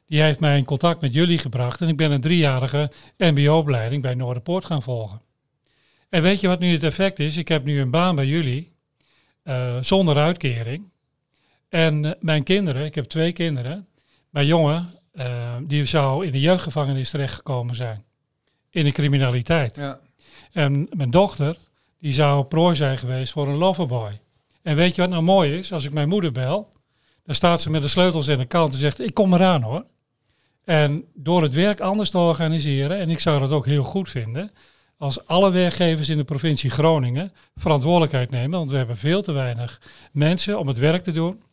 die 0.08 0.22
heeft 0.22 0.40
mij 0.40 0.58
in 0.58 0.66
contact 0.66 1.02
met 1.02 1.14
jullie 1.14 1.38
gebracht 1.38 1.82
en 1.82 1.88
ik 1.88 1.98
ben 1.98 2.12
een 2.12 2.22
driejarige 2.22 2.92
mbo-opleiding 3.18 4.02
bij 4.02 4.14
Noorderpoort 4.14 4.66
gaan 4.66 4.82
volgen. 4.82 5.22
En 6.16 6.22
weet 6.22 6.40
je 6.40 6.48
wat 6.48 6.60
nu 6.60 6.72
het 6.72 6.84
effect 6.84 7.20
is? 7.20 7.38
Ik 7.38 7.48
heb 7.48 7.64
nu 7.64 7.80
een 7.80 7.90
baan 7.90 8.16
bij 8.16 8.26
jullie, 8.26 8.72
eh, 9.44 9.76
zonder 9.80 10.18
uitkering. 10.18 10.92
En 11.70 12.06
eh, 12.06 12.12
mijn 12.20 12.44
kinderen, 12.44 12.86
ik 12.86 12.96
heb 12.96 13.06
twee 13.06 13.32
kinderen, 13.32 13.88
mijn 14.30 14.46
jongen, 14.46 14.94
eh, 15.12 15.56
die 15.64 15.86
zou 15.86 16.26
in 16.26 16.32
de 16.32 16.40
jeugdgevangenis 16.40 17.10
terechtgekomen 17.10 17.76
zijn. 17.76 18.04
In 18.70 18.84
de 18.84 18.92
criminaliteit. 18.92 19.76
Ja. 19.76 20.00
En 20.52 20.88
mijn 20.92 21.12
dochter, 21.12 21.58
die 22.00 22.14
zou 22.14 22.44
prooi 22.44 22.76
zijn 22.76 22.98
geweest 22.98 23.32
voor 23.32 23.48
een 23.48 23.58
loverboy. 23.58 24.20
En 24.62 24.76
weet 24.76 24.96
je 24.96 25.02
wat 25.02 25.10
nou 25.10 25.24
mooi 25.24 25.58
is? 25.58 25.74
Als 25.74 25.86
ik 25.86 25.94
mijn 25.94 26.10
moeder 26.10 26.32
bel, 26.32 26.72
dan 27.24 27.36
staat 27.36 27.62
ze 27.62 27.70
met 27.70 27.82
de 27.82 27.88
sleutels 27.88 28.28
in 28.28 28.38
de 28.38 28.46
kant 28.46 28.72
en 28.72 28.80
zegt, 28.80 29.00
ik 29.00 29.14
kom 29.14 29.34
eraan 29.34 29.62
hoor. 29.62 29.86
En 30.64 31.06
door 31.14 31.42
het 31.42 31.54
werk 31.54 31.80
anders 31.80 32.10
te 32.10 32.18
organiseren, 32.18 33.00
en 33.00 33.10
ik 33.10 33.20
zou 33.20 33.40
dat 33.40 33.52
ook 33.52 33.66
heel 33.66 33.84
goed 33.84 34.10
vinden, 34.10 34.52
als 35.06 35.28
alle 35.28 35.52
werkgevers 35.52 36.10
in 36.10 36.18
de 36.18 36.24
provincie 36.24 36.70
Groningen 36.70 37.32
verantwoordelijkheid 37.56 38.32
nemen, 38.32 38.60
want 38.60 38.72
we 38.72 38.78
hebben 38.78 38.98
veel 38.98 39.22
te 39.22 39.32
weinig 39.32 39.82
mensen 40.12 40.60
om 40.60 40.68
het 40.68 40.78
werk 40.78 41.04
te 41.04 41.12
doen. 41.12 41.44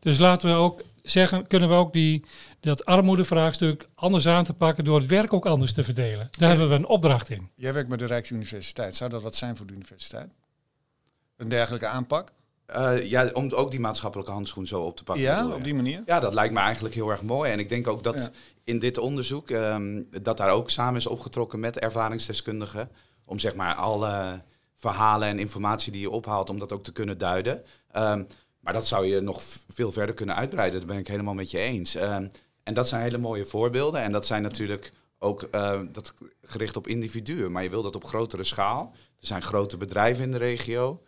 Dus 0.00 0.18
laten 0.18 0.48
we 0.50 0.54
ook 0.54 0.82
zeggen, 1.02 1.46
kunnen 1.46 1.68
we 1.68 1.74
ook 1.74 1.92
die, 1.92 2.24
dat 2.60 2.84
armoedevraagstuk 2.84 3.88
anders 3.94 4.26
aan 4.26 4.44
te 4.44 4.52
pakken 4.52 4.84
door 4.84 4.98
het 4.98 5.08
werk 5.08 5.32
ook 5.32 5.46
anders 5.46 5.72
te 5.72 5.84
verdelen. 5.84 6.28
Daar 6.38 6.48
hebben 6.48 6.68
we 6.68 6.74
een 6.74 6.86
opdracht 6.86 7.30
in. 7.30 7.48
Jij 7.54 7.72
werkt 7.72 7.88
bij 7.88 7.98
de 7.98 8.06
Rijksuniversiteit. 8.06 8.96
Zou 8.96 9.10
dat 9.10 9.22
wat 9.22 9.34
zijn 9.34 9.56
voor 9.56 9.66
de 9.66 9.72
universiteit? 9.72 10.30
Een 11.36 11.48
dergelijke 11.48 11.86
aanpak? 11.86 12.32
Eh, 12.68 13.08
ja, 13.10 13.30
om 13.32 13.52
ook 13.52 13.70
die 13.70 13.80
maatschappelijke 13.80 14.32
handschoen 14.32 14.66
zo 14.66 14.82
op 14.82 14.96
te 14.96 15.04
pakken. 15.04 15.24
Ja, 15.24 15.48
op 15.48 15.64
die 15.64 15.74
manier? 15.74 16.02
Ja, 16.06 16.20
dat 16.20 16.34
lijkt 16.34 16.54
me 16.54 16.60
eigenlijk 16.60 16.94
heel 16.94 17.10
erg 17.10 17.22
mooi. 17.22 17.50
En 17.52 17.58
ik 17.58 17.68
denk 17.68 17.86
ook 17.86 18.02
dat 18.02 18.22
Ja. 18.22 18.30
in 18.64 18.78
dit 18.78 18.98
onderzoek, 18.98 19.50
ehm, 19.50 20.02
dat 20.22 20.36
daar 20.36 20.50
ook 20.50 20.70
samen 20.70 20.96
is 20.96 21.06
opgetrokken 21.06 21.60
met 21.60 21.78
ervaringsdeskundigen. 21.78 22.90
Om 23.24 23.38
zeg 23.38 23.54
maar 23.54 23.74
alle 23.74 24.40
verhalen 24.76 25.28
en 25.28 25.38
informatie 25.38 25.92
die 25.92 26.00
je 26.00 26.10
ophaalt, 26.10 26.50
om 26.50 26.58
dat 26.58 26.72
ook 26.72 26.84
te 26.84 26.92
kunnen 26.92 27.18
duiden. 27.18 27.62
Ehm, 27.90 28.22
maar 28.60 28.72
dat 28.72 28.86
zou 28.86 29.06
je 29.06 29.20
nog 29.20 29.42
veel 29.68 29.92
verder 29.92 30.14
kunnen 30.14 30.36
uitbreiden. 30.36 30.80
Dat 30.80 30.88
ben 30.88 30.98
ik 30.98 31.06
helemaal 31.08 31.34
met 31.34 31.50
je 31.50 31.58
eens. 31.58 31.94
Ehm, 31.94 32.26
en 32.62 32.74
dat 32.74 32.88
zijn 32.88 33.02
hele 33.02 33.18
mooie 33.18 33.44
voorbeelden. 33.46 34.00
En 34.02 34.12
dat 34.12 34.26
zijn 34.26 34.42
natuurlijk 34.42 34.92
ook 35.18 35.48
dat 35.92 36.14
gericht 36.42 36.76
op 36.76 36.86
individuen. 36.86 37.52
Maar 37.52 37.62
je 37.62 37.70
wil 37.70 37.82
dat 37.82 37.96
op 37.96 38.04
grotere 38.04 38.44
schaal. 38.44 38.92
Er 39.20 39.26
zijn 39.26 39.42
grote 39.42 39.76
bedrijven 39.76 40.24
in 40.24 40.30
de 40.32 40.38
regio. 40.38 41.02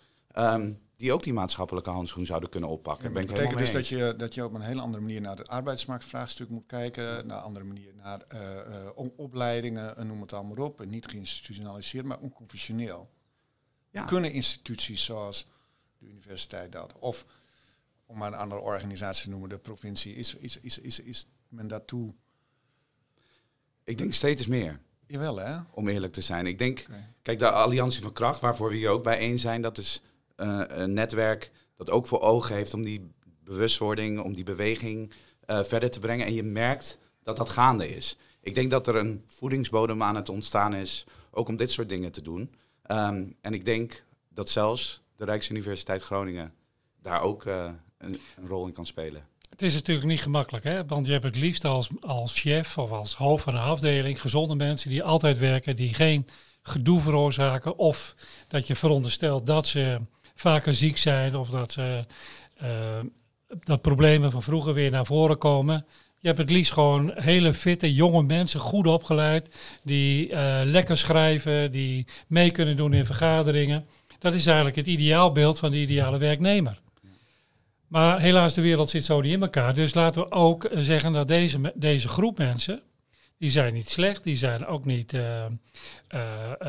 Die 1.00 1.12
ook 1.12 1.22
die 1.22 1.32
maatschappelijke 1.32 1.90
handschoen 1.90 2.26
zouden 2.26 2.48
kunnen 2.48 2.68
oppakken. 2.68 3.04
Dat 3.04 3.12
ben 3.12 3.22
ik 3.22 3.28
betekent 3.28 3.58
dus 3.58 3.72
dat 3.72 3.86
je, 3.86 4.14
dat 4.16 4.34
je 4.34 4.44
op 4.44 4.54
een 4.54 4.60
hele 4.60 4.80
andere 4.80 5.02
manier 5.02 5.20
naar 5.20 5.36
het 5.36 5.48
arbeidsmarktvraagstuk 5.48 6.48
moet 6.48 6.66
kijken. 6.66 7.26
Naar 7.26 7.36
een 7.36 7.42
andere 7.42 7.64
manier 7.64 7.94
naar 7.94 8.20
eh, 8.28 8.86
eh, 8.86 8.96
opleidingen, 9.16 9.96
eh, 9.96 10.04
noem 10.04 10.20
het 10.20 10.32
allemaal 10.32 10.64
op. 10.64 10.80
En 10.80 10.88
niet 10.88 11.06
geïnstitutionaliseerd, 11.06 12.04
maar 12.04 12.18
onconventioneel. 12.18 13.10
Ja. 13.90 14.04
Kunnen 14.04 14.32
instituties 14.32 15.04
zoals 15.04 15.48
de 15.98 16.06
universiteit 16.06 16.72
dat? 16.72 16.94
Of 16.98 17.26
om 18.06 18.18
maar 18.18 18.32
een 18.32 18.38
andere 18.38 18.60
organisatie 18.60 19.24
te 19.24 19.30
noemen, 19.30 19.48
de 19.48 19.58
provincie. 19.58 20.14
Is, 20.14 20.34
is, 20.34 20.60
is, 20.60 20.78
is, 20.78 21.00
is 21.00 21.28
men 21.48 21.68
daartoe 21.68 22.14
Ik 23.84 23.98
denk 23.98 24.12
steeds 24.12 24.46
meer. 24.46 24.80
Jawel, 25.06 25.36
hè? 25.36 25.58
Om 25.70 25.88
eerlijk 25.88 26.12
te 26.12 26.20
zijn. 26.20 26.46
Ik 26.46 26.58
denk, 26.58 26.86
kijk, 27.22 27.38
de 27.38 27.50
Alliantie 27.50 28.02
van 28.02 28.12
Kracht, 28.12 28.40
waarvoor 28.40 28.68
we 28.68 28.76
hier 28.76 28.88
ook 28.88 29.02
bijeen 29.02 29.38
zijn, 29.38 29.62
dat 29.62 29.78
is 29.78 30.02
eh, 30.40 30.62
een 30.66 30.92
netwerk 30.92 31.50
dat 31.76 31.90
ook 31.90 32.06
voor 32.06 32.20
ogen 32.20 32.54
heeft 32.54 32.74
om 32.74 32.84
die 32.84 33.10
bewustwording, 33.44 34.20
om 34.20 34.34
die 34.34 34.44
beweging 34.44 35.12
eh, 35.46 35.62
verder 35.62 35.90
te 35.90 36.00
brengen. 36.00 36.26
En 36.26 36.34
je 36.34 36.42
merkt 36.42 36.98
dat 37.22 37.36
dat 37.36 37.48
gaande 37.48 37.88
is. 37.88 38.16
Ik 38.42 38.54
denk 38.54 38.70
dat 38.70 38.86
er 38.86 38.96
een 38.96 39.24
voedingsbodem 39.26 40.02
aan 40.02 40.16
het 40.16 40.28
ontstaan 40.28 40.74
is, 40.74 41.04
ook 41.30 41.48
om 41.48 41.56
dit 41.56 41.70
soort 41.70 41.88
dingen 41.88 42.12
te 42.12 42.22
doen. 42.22 42.54
Ehm, 42.82 43.30
en 43.40 43.54
ik 43.54 43.64
denk 43.64 44.04
dat 44.28 44.48
zelfs 44.50 45.02
de 45.16 45.24
Rijksuniversiteit 45.24 46.02
Groningen 46.02 46.52
daar 47.02 47.22
ook 47.22 47.44
eh, 47.44 47.70
een, 47.98 48.20
een 48.36 48.46
rol 48.46 48.66
in 48.66 48.72
kan 48.72 48.86
spelen. 48.86 49.26
Het 49.50 49.62
is 49.62 49.74
natuurlijk 49.74 50.06
niet 50.06 50.22
gemakkelijk, 50.22 50.64
hè? 50.64 50.86
want 50.86 51.06
je 51.06 51.12
hebt 51.12 51.24
het 51.24 51.36
liefst 51.36 51.64
als, 51.64 51.88
als 52.00 52.40
chef 52.40 52.78
of 52.78 52.90
als 52.90 53.14
hoofd 53.14 53.44
van 53.44 53.54
een 53.54 53.60
afdeling 53.60 54.20
gezonde 54.20 54.54
mensen 54.54 54.90
die 54.90 55.02
altijd 55.02 55.38
werken, 55.38 55.76
die 55.76 55.94
geen 55.94 56.26
gedoe 56.62 57.00
veroorzaken 57.00 57.76
of 57.76 58.14
dat 58.48 58.66
je 58.66 58.76
veronderstelt 58.76 59.46
dat 59.46 59.66
ze 59.66 59.96
vaker 60.40 60.74
ziek 60.74 60.98
zijn 60.98 61.36
of 61.36 61.50
dat, 61.50 61.72
ze, 61.72 62.04
eh, 62.56 62.68
dat 63.62 63.80
problemen 63.80 64.30
van 64.30 64.42
vroeger 64.42 64.74
weer 64.74 64.90
naar 64.90 65.06
voren 65.06 65.38
komen. 65.38 65.86
Je 66.18 66.26
hebt 66.26 66.38
het 66.38 66.50
liefst 66.50 66.72
gewoon 66.72 67.12
hele 67.14 67.54
fitte, 67.54 67.94
jonge 67.94 68.22
mensen, 68.22 68.60
goed 68.60 68.86
opgeleid, 68.86 69.56
die 69.82 70.32
eh, 70.32 70.60
lekker 70.64 70.96
schrijven, 70.96 71.70
die 71.70 72.06
mee 72.26 72.50
kunnen 72.50 72.76
doen 72.76 72.92
in 72.92 73.06
vergaderingen. 73.06 73.86
Dat 74.18 74.34
is 74.34 74.46
eigenlijk 74.46 74.76
het 74.76 74.86
ideaalbeeld 74.86 75.58
van 75.58 75.70
de 75.70 75.76
ideale 75.76 76.18
werknemer. 76.18 76.80
Maar 77.86 78.20
helaas, 78.20 78.54
de 78.54 78.60
wereld 78.60 78.90
zit 78.90 79.04
zo 79.04 79.20
niet 79.20 79.32
in 79.32 79.42
elkaar. 79.42 79.74
Dus 79.74 79.94
laten 79.94 80.22
we 80.22 80.30
ook 80.30 80.68
zeggen 80.74 81.12
dat 81.12 81.26
deze, 81.26 81.72
deze 81.74 82.08
groep 82.08 82.38
mensen, 82.38 82.82
die 83.40 83.50
zijn 83.50 83.74
niet 83.74 83.88
slecht, 83.88 84.24
die 84.24 84.36
zijn 84.36 84.66
ook 84.66 84.84
niet 84.84 85.12
eh, 85.12 85.44
eh, 85.44 85.50
eh, 86.58 86.68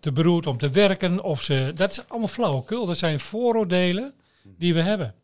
te 0.00 0.12
beroerd 0.12 0.46
om 0.46 0.58
te 0.58 0.70
werken. 0.70 1.22
Of 1.22 1.42
ze, 1.42 1.72
dat 1.74 1.90
is 1.90 2.08
allemaal 2.08 2.28
flauwekul. 2.28 2.86
Dat 2.86 2.98
zijn 2.98 3.20
vooroordelen 3.20 4.14
die 4.42 4.74
we 4.74 4.80
hebben. 4.80 5.14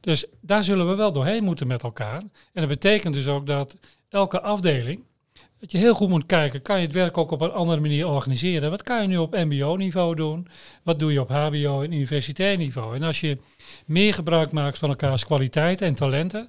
Dus 0.00 0.24
daar 0.40 0.64
zullen 0.64 0.88
we 0.88 0.94
wel 0.94 1.12
doorheen 1.12 1.44
moeten 1.44 1.66
met 1.66 1.82
elkaar. 1.82 2.18
En 2.20 2.30
dat 2.52 2.68
betekent 2.68 3.14
dus 3.14 3.28
ook 3.28 3.46
dat 3.46 3.76
elke 4.08 4.40
afdeling, 4.40 5.04
dat 5.60 5.72
je 5.72 5.78
heel 5.78 5.94
goed 5.94 6.08
moet 6.08 6.26
kijken, 6.26 6.62
kan 6.62 6.78
je 6.80 6.86
het 6.86 6.94
werk 6.94 7.18
ook 7.18 7.30
op 7.30 7.40
een 7.40 7.52
andere 7.52 7.80
manier 7.80 8.08
organiseren? 8.08 8.70
Wat 8.70 8.82
kan 8.82 9.02
je 9.02 9.08
nu 9.08 9.16
op 9.16 9.36
mbo-niveau 9.36 10.14
doen? 10.14 10.48
Wat 10.82 10.98
doe 10.98 11.12
je 11.12 11.20
op 11.20 11.28
hbo- 11.28 11.82
en 11.82 11.92
universitair 11.92 12.56
niveau? 12.56 12.94
En 12.94 13.02
als 13.02 13.20
je 13.20 13.38
meer 13.86 14.14
gebruik 14.14 14.52
maakt 14.52 14.78
van 14.78 14.88
elkaars 14.88 15.24
kwaliteiten 15.24 15.86
en 15.86 15.94
talenten, 15.94 16.48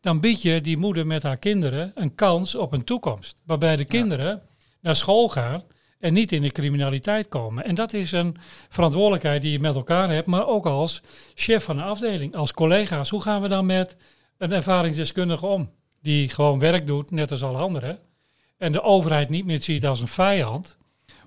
dan 0.00 0.20
bied 0.20 0.42
je 0.42 0.60
die 0.60 0.76
moeder 0.76 1.06
met 1.06 1.22
haar 1.22 1.36
kinderen 1.36 1.92
een 1.94 2.14
kans 2.14 2.54
op 2.54 2.72
een 2.72 2.84
toekomst. 2.84 3.40
Waarbij 3.44 3.76
de 3.76 3.84
kinderen 3.84 4.42
naar 4.80 4.96
school 4.96 5.28
gaan 5.28 5.62
en 5.98 6.12
niet 6.12 6.32
in 6.32 6.42
de 6.42 6.50
criminaliteit 6.50 7.28
komen. 7.28 7.64
En 7.64 7.74
dat 7.74 7.92
is 7.92 8.12
een 8.12 8.36
verantwoordelijkheid 8.68 9.42
die 9.42 9.52
je 9.52 9.60
met 9.60 9.74
elkaar 9.74 10.10
hebt, 10.10 10.26
maar 10.26 10.46
ook 10.46 10.66
als 10.66 11.02
chef 11.34 11.64
van 11.64 11.78
een 11.78 11.84
afdeling, 11.84 12.36
als 12.36 12.52
collega's. 12.52 13.10
Hoe 13.10 13.22
gaan 13.22 13.42
we 13.42 13.48
dan 13.48 13.66
met 13.66 13.96
een 14.38 14.52
ervaringsdeskundige 14.52 15.46
om? 15.46 15.70
Die 16.02 16.28
gewoon 16.28 16.58
werk 16.58 16.86
doet, 16.86 17.10
net 17.10 17.30
als 17.30 17.42
alle 17.42 17.58
anderen. 17.58 17.98
En 18.56 18.72
de 18.72 18.82
overheid 18.82 19.28
niet 19.28 19.44
meer 19.44 19.62
ziet 19.62 19.86
als 19.86 20.00
een 20.00 20.08
vijand 20.08 20.76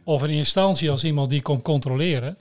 of 0.03 0.21
een 0.21 0.29
instantie 0.29 0.91
als 0.91 1.03
iemand 1.03 1.29
die 1.29 1.41
komt 1.41 1.61
controleren. 1.61 2.37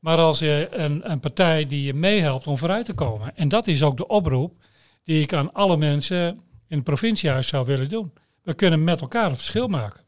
Maar 0.00 0.18
als 0.18 0.40
eh, 0.40 0.60
een, 0.60 1.10
een 1.10 1.20
partij 1.20 1.66
die 1.66 1.82
je 1.82 1.94
meehelpt 1.94 2.46
om 2.46 2.58
vooruit 2.58 2.84
te 2.84 2.92
komen. 2.92 3.36
En 3.36 3.48
dat 3.48 3.66
is 3.66 3.82
ook 3.82 3.96
de 3.96 4.06
oproep 4.06 4.52
die 5.08 5.22
ik 5.22 5.32
aan 5.32 5.52
alle 5.52 5.76
mensen 5.76 6.28
in 6.68 6.76
het 6.76 6.84
provinciehuis 6.84 7.48
zou 7.48 7.66
willen 7.66 7.88
doen. 7.88 8.12
We 8.42 8.54
kunnen 8.54 8.84
met 8.84 9.00
elkaar 9.00 9.30
een 9.30 9.36
verschil 9.36 9.68
maken. 9.68 10.00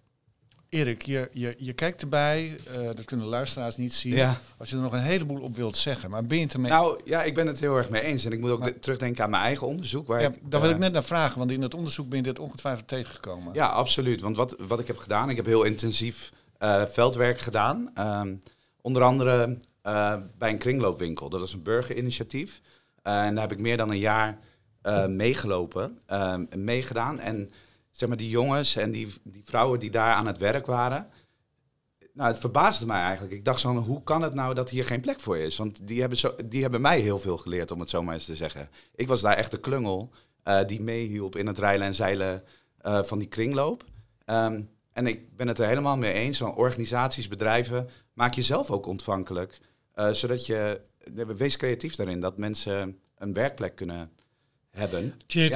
Erik, 0.68 1.02
je, 1.02 1.28
je, 1.32 1.54
je 1.58 1.72
kijkt 1.72 2.02
erbij, 2.02 2.56
eh, 2.66 2.82
dat 2.82 3.04
kunnen 3.04 3.26
de 3.26 3.32
luisteraars 3.32 3.76
niet 3.76 3.94
zien. 3.94 4.14
Ja. 4.14 4.40
Als 4.56 4.70
je 4.70 4.76
er 4.76 4.82
nog 4.82 4.92
een 4.92 4.98
heleboel 4.98 5.40
op 5.40 5.56
wilt 5.56 5.76
zeggen, 5.76 6.10
maar 6.10 6.24
ben 6.24 6.36
je 6.38 6.44
het 6.44 6.52
ermee... 6.52 6.70
Nou 6.70 7.00
ja, 7.04 7.22
ik 7.22 7.34
ben 7.34 7.46
het 7.46 7.60
heel 7.60 7.76
erg 7.76 7.90
mee 7.90 8.02
eens. 8.02 8.24
En 8.24 8.32
ik 8.32 8.40
moet 8.40 8.50
ook 8.50 8.58
Maar- 8.58 8.72
de- 8.72 8.78
terugdenken 8.78 9.24
aan 9.24 9.30
mijn 9.30 9.42
eigen 9.42 9.66
onderzoek. 9.66 10.06
Waar 10.06 10.20
ja, 10.20 10.28
ik, 10.28 10.50
daar 10.50 10.60
wil 10.60 10.68
eh, 10.70 10.74
ik 10.76 10.80
net 10.82 10.92
naar 10.92 11.04
vragen, 11.04 11.38
want 11.38 11.50
in 11.50 11.62
het 11.62 11.74
onderzoek 11.74 12.08
ben 12.08 12.18
je 12.18 12.24
dit 12.24 12.38
ongetwijfeld 12.38 12.88
tegengekomen. 12.88 13.54
Ja, 13.54 13.66
absoluut. 13.66 14.20
Want 14.20 14.36
wat, 14.36 14.56
wat 14.68 14.80
ik 14.80 14.86
heb 14.86 14.96
gedaan, 14.98 15.30
ik 15.30 15.36
heb 15.36 15.46
heel 15.46 15.62
intensief 15.64 16.32
eh, 16.58 16.82
veldwerk 16.86 17.40
gedaan. 17.40 17.90
Ehm, 17.94 18.34
onder 18.80 19.02
andere 19.02 19.58
eh, 19.82 20.16
bij 20.38 20.50
een 20.50 20.58
kringloopwinkel. 20.58 21.28
Dat 21.28 21.42
is 21.42 21.52
een 21.52 21.62
burgerinitiatief. 21.62 22.60
Eh, 23.02 23.24
en 23.24 23.34
daar 23.34 23.42
heb 23.48 23.52
ik 23.52 23.60
meer 23.60 23.76
dan 23.76 23.90
een 23.90 23.98
jaar 23.98 24.38
eh, 24.82 25.06
meegelopen, 25.06 25.98
en 26.06 26.64
meegedaan. 26.64 27.18
En 27.18 27.50
zeg 27.90 28.08
maar, 28.08 28.18
die 28.18 28.28
jongens 28.28 28.76
en 28.76 28.90
die, 28.90 29.14
die 29.22 29.42
vrouwen 29.44 29.80
die 29.80 29.90
daar 29.90 30.14
aan 30.14 30.26
het 30.26 30.38
werk 30.38 30.66
waren. 30.66 31.08
Nou, 32.12 32.30
het 32.30 32.40
verbaasde 32.40 32.86
mij 32.86 33.00
eigenlijk. 33.00 33.34
Ik 33.34 33.44
dacht 33.44 33.60
zo, 33.60 33.74
hoe 33.74 34.02
kan 34.02 34.22
het 34.22 34.34
nou 34.34 34.54
dat 34.54 34.70
hier 34.70 34.84
geen 34.84 35.00
plek 35.00 35.20
voor 35.20 35.38
is? 35.38 35.56
Want 35.56 35.86
die 35.86 36.00
hebben, 36.00 36.18
zo, 36.18 36.34
die 36.44 36.62
hebben 36.62 36.80
mij 36.80 37.00
heel 37.00 37.18
veel 37.18 37.36
geleerd, 37.36 37.70
om 37.70 37.80
het 37.80 37.90
zo 37.90 38.02
maar 38.02 38.14
eens 38.14 38.24
te 38.24 38.36
zeggen. 38.36 38.68
Ik 38.94 39.08
was 39.08 39.20
daar 39.20 39.36
echt 39.36 39.50
de 39.50 39.60
klungel 39.60 40.10
eh, 40.42 40.66
die 40.66 40.80
meehielp 40.80 41.36
in 41.36 41.46
het 41.46 41.58
rijlen 41.58 41.86
en 41.86 41.94
zeilen 41.94 42.44
van 42.82 43.18
die 43.18 43.28
kringloop. 43.28 43.84
Ehm, 44.24 44.62
en 44.92 45.06
ik 45.06 45.36
ben 45.36 45.48
het 45.48 45.58
er 45.58 45.66
helemaal 45.66 45.96
mee 45.96 46.12
eens. 46.12 46.38
Van 46.38 46.54
organisaties, 46.54 47.28
bedrijven, 47.28 47.88
maak 48.12 48.34
jezelf 48.34 48.70
ook 48.70 48.86
ontvankelijk. 48.86 49.60
zodat 50.12 50.46
je, 50.46 50.80
wees 51.36 51.56
creatief 51.56 51.94
daarin, 51.94 52.20
dat 52.20 52.38
mensen 52.38 53.00
een 53.16 53.32
werkplek 53.32 53.74
kunnen 53.74 54.12
hebben. 54.70 55.20
Tjeerd, 55.26 55.54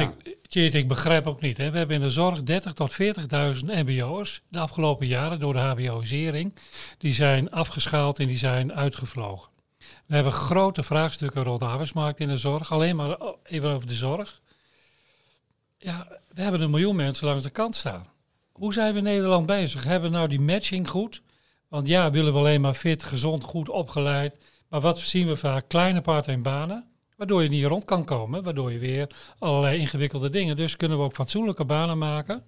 Ja. 0.48 0.78
ik, 0.78 0.88
begrijp 0.88 1.26
ook 1.26 1.40
niet. 1.40 1.56
Hè. 1.56 1.70
We 1.70 1.78
hebben 1.78 1.96
in 1.96 2.02
de 2.02 2.10
zorg 2.10 2.42
30 2.42 2.72
tot 2.72 2.92
40.000 2.92 3.64
mbo'ers 3.64 4.42
de 4.48 4.58
afgelopen 4.58 5.06
jaren 5.06 5.38
door 5.38 5.52
de 5.52 5.58
hbo'isering. 5.58 6.54
Die 6.98 7.12
zijn 7.12 7.50
afgeschaald 7.50 8.18
en 8.18 8.26
die 8.26 8.36
zijn 8.36 8.72
uitgevlogen. 8.72 9.52
We 10.06 10.14
hebben 10.14 10.32
grote 10.32 10.82
vraagstukken 10.82 11.42
rond 11.42 11.60
de 11.60 11.66
arbeidsmarkt 11.66 12.20
in 12.20 12.28
de 12.28 12.36
zorg. 12.36 12.72
Alleen 12.72 12.96
maar 12.96 13.20
oh, 13.20 13.36
even 13.44 13.70
over 13.70 13.88
de 13.88 13.94
zorg. 13.94 14.40
Ja, 15.78 16.08
we 16.34 16.42
hebben 16.42 16.60
een 16.60 16.70
miljoen 16.70 16.96
mensen 16.96 17.26
langs 17.26 17.44
de 17.44 17.50
kant 17.50 17.74
staan. 17.74 18.06
Hoe 18.52 18.72
zijn 18.72 18.92
we 18.92 18.98
in 18.98 19.04
Nederland 19.04 19.46
bezig? 19.46 19.84
Hebben 19.84 20.10
we 20.10 20.16
nou 20.16 20.28
die 20.28 20.40
matching 20.40 20.88
goed? 20.88 21.22
Want 21.68 21.86
ja, 21.86 22.10
willen 22.10 22.32
we 22.32 22.38
alleen 22.38 22.60
maar 22.60 22.74
fit, 22.74 23.02
gezond, 23.02 23.42
goed 23.42 23.68
opgeleid. 23.68 24.38
Maar 24.68 24.80
wat 24.80 24.98
zien 24.98 25.26
we 25.26 25.36
vaak? 25.36 25.68
Kleine 25.68 26.00
part-time 26.00 26.42
banen. 26.42 26.93
Waardoor 27.16 27.42
je 27.42 27.48
niet 27.48 27.64
rond 27.64 27.84
kan 27.84 28.04
komen. 28.04 28.42
Waardoor 28.42 28.72
je 28.72 28.78
weer 28.78 29.10
allerlei 29.38 29.78
ingewikkelde 29.78 30.30
dingen. 30.30 30.56
Dus 30.56 30.76
kunnen 30.76 30.98
we 30.98 31.04
ook 31.04 31.14
fatsoenlijke 31.14 31.64
banen 31.64 31.98
maken. 31.98 32.42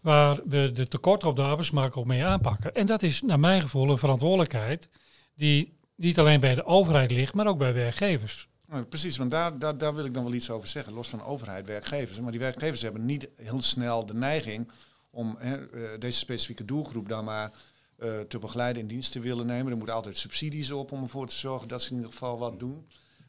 Waar 0.00 0.40
we 0.44 0.70
de 0.72 0.88
tekorten 0.88 1.28
op 1.28 1.36
de 1.36 1.42
arbeidsmarkt 1.42 1.96
ook 1.96 2.06
mee 2.06 2.24
aanpakken. 2.24 2.74
En 2.74 2.86
dat 2.86 3.02
is 3.02 3.22
naar 3.22 3.40
mijn 3.40 3.62
gevoel 3.62 3.90
een 3.90 3.98
verantwoordelijkheid. 3.98 4.88
Die 5.36 5.78
niet 5.96 6.18
alleen 6.18 6.40
bij 6.40 6.54
de 6.54 6.64
overheid 6.64 7.10
ligt, 7.10 7.34
maar 7.34 7.46
ook 7.46 7.58
bij 7.58 7.74
werkgevers. 7.74 8.48
Nou, 8.66 8.84
precies, 8.84 9.16
want 9.16 9.30
daar, 9.30 9.58
daar, 9.58 9.78
daar 9.78 9.94
wil 9.94 10.04
ik 10.04 10.14
dan 10.14 10.24
wel 10.24 10.32
iets 10.32 10.50
over 10.50 10.68
zeggen. 10.68 10.92
Los 10.92 11.08
van 11.08 11.22
overheid, 11.22 11.66
werkgevers. 11.66 12.20
Maar 12.20 12.30
die 12.30 12.40
werkgevers 12.40 12.82
hebben 12.82 13.04
niet 13.04 13.28
heel 13.36 13.62
snel 13.62 14.06
de 14.06 14.14
neiging 14.14 14.70
om 15.10 15.36
eh, 15.38 15.52
deze 15.98 16.18
specifieke 16.18 16.64
doelgroep 16.64 17.08
dan 17.08 17.24
maar 17.24 17.52
eh, 17.98 18.20
te 18.20 18.38
begeleiden 18.38 18.82
in 18.82 18.88
dienst 18.88 19.12
te 19.12 19.20
willen 19.20 19.46
nemen. 19.46 19.70
Er 19.70 19.76
moeten 19.76 19.94
altijd 19.94 20.16
subsidies 20.16 20.70
op 20.70 20.92
om 20.92 21.02
ervoor 21.02 21.26
te 21.26 21.34
zorgen 21.34 21.68
dat 21.68 21.82
ze 21.82 21.90
in 21.90 21.96
ieder 21.96 22.10
geval 22.10 22.38
wat 22.38 22.58
doen. 22.58 22.86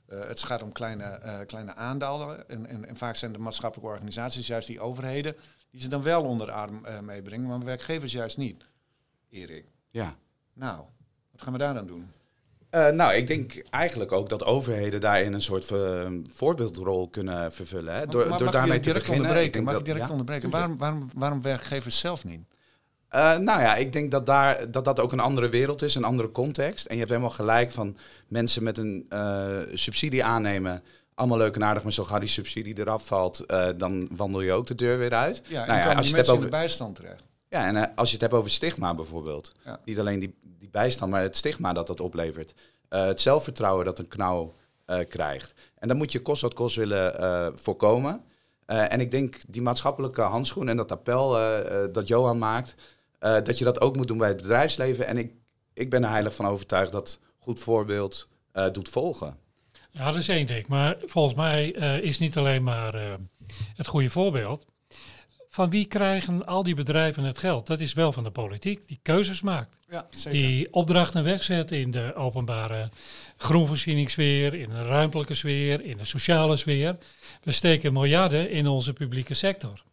Eh, 0.07 0.19
het 0.27 0.43
gaat 0.43 0.63
om 0.63 0.71
kleine, 0.71 1.03
eh, 1.03 1.39
kleine 1.45 1.75
aandelen. 1.75 2.49
En, 2.49 2.65
en, 2.67 2.87
en 2.87 2.97
vaak 2.97 3.15
zijn 3.15 3.31
de 3.31 3.39
maatschappelijke 3.39 3.91
organisaties, 3.93 4.47
juist 4.47 4.67
die 4.67 4.79
overheden, 4.79 5.35
die 5.71 5.81
ze 5.81 5.87
dan 5.89 6.01
wel 6.03 6.23
onder 6.23 6.47
de 6.47 6.53
arm 6.53 6.85
eh, 6.85 6.99
meebrengen, 6.99 7.47
maar 7.47 7.59
werkgevers 7.63 8.11
juist 8.11 8.37
niet. 8.37 8.65
Erik, 9.29 9.65
Ja. 9.89 10.15
nou, 10.53 10.81
wat 11.31 11.41
gaan 11.41 11.53
we 11.53 11.59
daar 11.59 11.73
dan 11.73 11.87
doen? 11.87 12.11
Nou, 12.93 13.13
ik 13.13 13.27
denk 13.27 13.63
eigenlijk 13.69 14.11
ook 14.11 14.29
dat 14.29 14.43
overheden 14.43 15.01
daarin 15.01 15.33
een 15.33 15.41
soort 15.41 15.65
voorbeeldrol 16.33 17.09
kunnen 17.09 17.53
vervullen. 17.53 17.93
Hè? 17.95 18.05
Door, 18.07 18.29
Maar 18.29 18.39
door 18.39 18.51
daarmee 18.51 18.79
te 18.79 18.93
beginnen. 18.93 19.15
onderbreken? 19.15 19.45
Ik 19.47 19.53
denk 19.53 19.65
Mag 19.65 19.77
ik 19.77 19.85
direct 19.85 20.05
ja, 20.05 20.11
onderbreken? 20.11 20.49
Waarom, 20.49 20.77
waarom, 20.77 21.09
waarom 21.13 21.41
werkgevers 21.41 21.99
zelf 21.99 22.23
niet? 22.25 22.41
Eh, 23.15 23.37
nou 23.37 23.61
ja, 23.61 23.75
ik 23.75 23.93
denk 23.93 24.11
dat, 24.11 24.25
daar, 24.25 24.71
dat 24.71 24.85
dat 24.85 24.99
ook 24.99 25.11
een 25.11 25.19
andere 25.19 25.49
wereld 25.49 25.81
is, 25.81 25.95
een 25.95 26.03
andere 26.03 26.31
context. 26.31 26.85
En 26.85 26.93
je 26.93 26.99
hebt 26.99 27.11
helemaal 27.11 27.35
gelijk 27.35 27.71
van 27.71 27.97
mensen 28.27 28.63
met 28.63 28.77
een 28.77 29.05
eh, 29.09 29.57
subsidie 29.73 30.23
aannemen. 30.23 30.83
Allemaal 31.13 31.37
leuk 31.37 31.55
en 31.55 31.63
aardig, 31.63 31.83
maar 31.83 31.93
zo 31.93 32.03
gauw 32.03 32.19
die 32.19 32.29
subsidie 32.29 32.79
eraf 32.79 33.05
valt, 33.05 33.39
eh, 33.39 33.67
dan 33.77 34.07
wandel 34.15 34.41
je 34.41 34.51
ook 34.51 34.67
de 34.67 34.75
deur 34.75 34.97
weer 34.97 35.13
uit. 35.13 35.41
Ja, 35.47 35.61
en 35.61 35.67
Nou 35.67 35.79
ja, 35.79 35.95
als 35.95 36.09
je 36.09 36.15
het 36.15 36.27
hebt 36.27 36.49
bijstand 36.49 36.95
terecht. 36.95 37.23
Ja, 37.49 37.67
en 37.67 37.95
als 37.95 38.07
je 38.07 38.13
het 38.13 38.21
hebt 38.21 38.33
over 38.33 38.51
stigma 38.51 38.93
bijvoorbeeld. 38.93 39.51
Ja. 39.65 39.79
Niet 39.85 39.99
alleen 39.99 40.19
die, 40.19 40.35
die 40.59 40.69
bijstand, 40.69 41.11
maar 41.11 41.21
het 41.21 41.35
stigma 41.35 41.73
dat 41.73 41.87
dat 41.87 41.99
oplevert. 41.99 42.53
Het 42.89 43.21
zelfvertrouwen 43.21 43.85
dat 43.85 43.99
een 43.99 44.07
knauw 44.07 44.55
krijgt. 45.07 45.53
En 45.79 45.87
dan 45.87 45.97
moet 45.97 46.11
je 46.11 46.21
kost 46.21 46.41
wat 46.41 46.53
kost 46.53 46.75
willen 46.75 47.53
voorkomen. 47.59 48.21
En 48.65 48.99
ik 48.99 49.11
denk 49.11 49.37
die 49.47 49.61
maatschappelijke 49.61 50.21
handschoen 50.21 50.69
en 50.69 50.77
dat 50.77 50.91
appel 50.91 51.37
dat 51.91 52.07
Johan 52.07 52.37
maakt, 52.37 52.75
eh, 53.19 53.37
dat 53.43 53.57
je 53.57 53.65
dat 53.65 53.81
ook 53.81 53.95
moet 53.95 54.07
doen 54.07 54.17
bij 54.17 54.27
het 54.27 54.37
bedrijfsleven. 54.37 55.07
En 55.07 55.17
ik, 55.17 55.33
ik 55.73 55.89
ben 55.89 56.03
er 56.03 56.09
heilig 56.09 56.35
van 56.35 56.45
overtuigd 56.45 56.91
dat 56.91 57.19
goed 57.39 57.59
voorbeeld 57.59 58.29
eh, 58.51 58.71
doet 58.71 58.89
volgen. 58.89 59.37
Ja, 59.91 60.05
dat 60.05 60.15
is 60.15 60.27
één 60.27 60.45
ding. 60.45 60.67
Maar 60.67 60.97
volgens 61.05 61.35
mij 61.35 61.75
eh, 61.75 61.97
is 61.97 62.19
niet 62.19 62.37
alleen 62.37 62.63
maar 62.63 62.93
eh, 62.93 63.13
het 63.75 63.87
goede 63.87 64.09
voorbeeld. 64.09 64.65
van 65.49 65.69
wie 65.69 65.85
krijgen 65.85 66.45
al 66.45 66.63
die 66.63 66.75
bedrijven 66.75 67.23
het 67.23 67.37
geld? 67.37 67.67
Dat 67.67 67.79
is 67.79 67.93
wel 67.93 68.11
van 68.11 68.23
de 68.23 68.31
politiek, 68.31 68.87
die 68.87 68.99
keuzes 69.01 69.41
maakt. 69.41 69.77
Ja, 69.89 70.05
zeker. 70.09 70.31
Die 70.31 70.73
opdrachten 70.73 71.23
wegzet 71.23 71.71
in 71.71 71.91
de 71.91 72.13
openbare 72.15 72.89
groenvoorzieningssfeer, 73.37 74.53
in 74.53 74.69
de 74.69 74.83
ruimtelijke 74.83 75.33
sfeer, 75.33 75.81
in 75.81 75.97
de 75.97 76.05
sociale 76.05 76.55
sfeer. 76.55 76.97
We 77.43 77.51
steken 77.51 77.93
miljarden 77.93 78.49
in 78.49 78.67
onze 78.67 78.93
publieke 78.93 79.33
sector. 79.33 79.83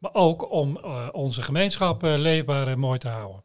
Maar 0.00 0.14
ook 0.14 0.52
om 0.52 0.78
uh, 0.84 1.08
onze 1.12 1.42
gemeenschap 1.42 2.04
uh, 2.04 2.14
leefbaar 2.16 2.68
en 2.68 2.78
mooi 2.78 2.98
te 2.98 3.08
houden. 3.08 3.42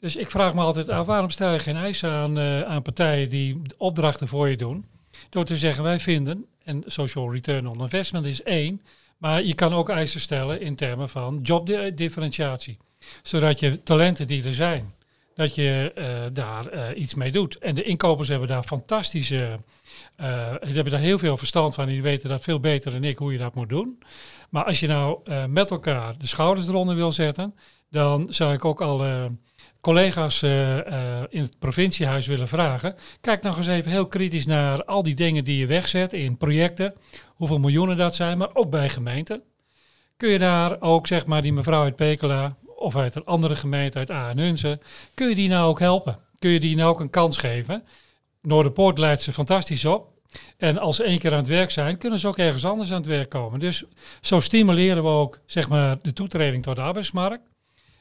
Dus 0.00 0.16
ik 0.16 0.30
vraag 0.30 0.54
me 0.54 0.60
altijd 0.60 0.88
af, 0.88 1.06
waarom 1.06 1.30
stel 1.30 1.52
je 1.52 1.58
geen 1.58 1.76
eisen 1.76 2.10
aan, 2.10 2.38
uh, 2.38 2.62
aan 2.62 2.82
partijen 2.82 3.28
die 3.28 3.62
opdrachten 3.76 4.28
voor 4.28 4.48
je 4.48 4.56
doen? 4.56 4.86
Door 5.30 5.44
te 5.44 5.56
zeggen, 5.56 5.82
wij 5.82 5.98
vinden, 5.98 6.46
en 6.64 6.82
social 6.86 7.32
return 7.32 7.66
on 7.66 7.80
investment 7.80 8.26
is 8.26 8.42
één, 8.42 8.82
maar 9.18 9.42
je 9.42 9.54
kan 9.54 9.72
ook 9.72 9.88
eisen 9.88 10.20
stellen 10.20 10.60
in 10.60 10.76
termen 10.76 11.08
van 11.08 11.40
jobdifferentiatie. 11.42 12.78
Zodat 13.22 13.60
je 13.60 13.82
talenten 13.82 14.26
die 14.26 14.44
er 14.44 14.54
zijn, 14.54 14.94
dat 15.34 15.54
je 15.54 15.92
uh, 15.98 16.06
daar 16.32 16.74
uh, 16.74 17.00
iets 17.00 17.14
mee 17.14 17.32
doet. 17.32 17.58
En 17.58 17.74
de 17.74 17.82
inkopers 17.82 18.28
hebben 18.28 18.48
daar 18.48 18.62
fantastische, 18.62 19.58
uh, 20.20 20.54
die 20.60 20.74
hebben 20.74 20.92
daar 20.92 21.00
heel 21.00 21.18
veel 21.18 21.36
verstand 21.36 21.74
van. 21.74 21.86
Die 21.86 22.02
weten 22.02 22.28
dat 22.28 22.42
veel 22.42 22.60
beter 22.60 22.92
dan 22.92 23.04
ik 23.04 23.18
hoe 23.18 23.32
je 23.32 23.38
dat 23.38 23.54
moet 23.54 23.68
doen. 23.68 23.98
Maar 24.50 24.64
als 24.64 24.80
je 24.80 24.86
nou 24.86 25.30
met 25.48 25.70
elkaar 25.70 26.18
de 26.18 26.26
schouders 26.26 26.68
eronder 26.68 26.94
wil 26.94 27.12
zetten, 27.12 27.54
dan 27.90 28.26
zou 28.28 28.52
ik 28.52 28.64
ook 28.64 28.80
alle 28.80 29.30
collega's 29.80 30.42
in 31.28 31.42
het 31.42 31.58
provinciehuis 31.58 32.26
willen 32.26 32.48
vragen. 32.48 32.94
Kijk 33.20 33.42
nog 33.42 33.56
eens 33.56 33.66
even 33.66 33.90
heel 33.90 34.06
kritisch 34.06 34.46
naar 34.46 34.84
al 34.84 35.02
die 35.02 35.14
dingen 35.14 35.44
die 35.44 35.58
je 35.58 35.66
wegzet 35.66 36.12
in 36.12 36.36
projecten. 36.36 36.94
Hoeveel 37.26 37.58
miljoenen 37.58 37.96
dat 37.96 38.14
zijn, 38.14 38.38
maar 38.38 38.54
ook 38.54 38.70
bij 38.70 38.88
gemeenten. 38.88 39.42
Kun 40.16 40.28
je 40.28 40.38
daar 40.38 40.80
ook, 40.80 41.06
zeg 41.06 41.26
maar, 41.26 41.42
die 41.42 41.52
mevrouw 41.52 41.82
uit 41.82 41.96
Pekela 41.96 42.56
of 42.82 42.96
uit 42.96 43.14
een 43.14 43.24
andere 43.24 43.56
gemeente, 43.56 43.98
uit 43.98 44.10
Ahenunse, 44.10 44.80
kun 45.14 45.28
je 45.28 45.34
die 45.34 45.48
nou 45.48 45.68
ook 45.68 45.78
helpen? 45.78 46.18
Kun 46.38 46.50
je 46.50 46.60
die 46.60 46.76
nou 46.76 46.90
ook 46.90 47.00
een 47.00 47.10
kans 47.10 47.36
geven? 47.36 47.84
Noorderpoort 48.40 48.98
leidt 48.98 49.22
ze 49.22 49.32
fantastisch 49.32 49.84
op. 49.84 50.10
En 50.56 50.78
als 50.78 50.96
ze 50.96 51.04
één 51.04 51.18
keer 51.18 51.32
aan 51.32 51.38
het 51.38 51.46
werk 51.46 51.70
zijn, 51.70 51.98
kunnen 51.98 52.18
ze 52.18 52.28
ook 52.28 52.38
ergens 52.38 52.64
anders 52.64 52.90
aan 52.90 52.96
het 52.96 53.06
werk 53.06 53.28
komen. 53.28 53.60
Dus 53.60 53.84
zo 54.20 54.40
stimuleren 54.40 55.02
we 55.02 55.08
ook 55.08 55.38
zeg 55.46 55.68
maar, 55.68 55.98
de 56.02 56.12
toetreding 56.12 56.62
tot 56.62 56.76
de 56.76 56.82
arbeidsmarkt. 56.82 57.50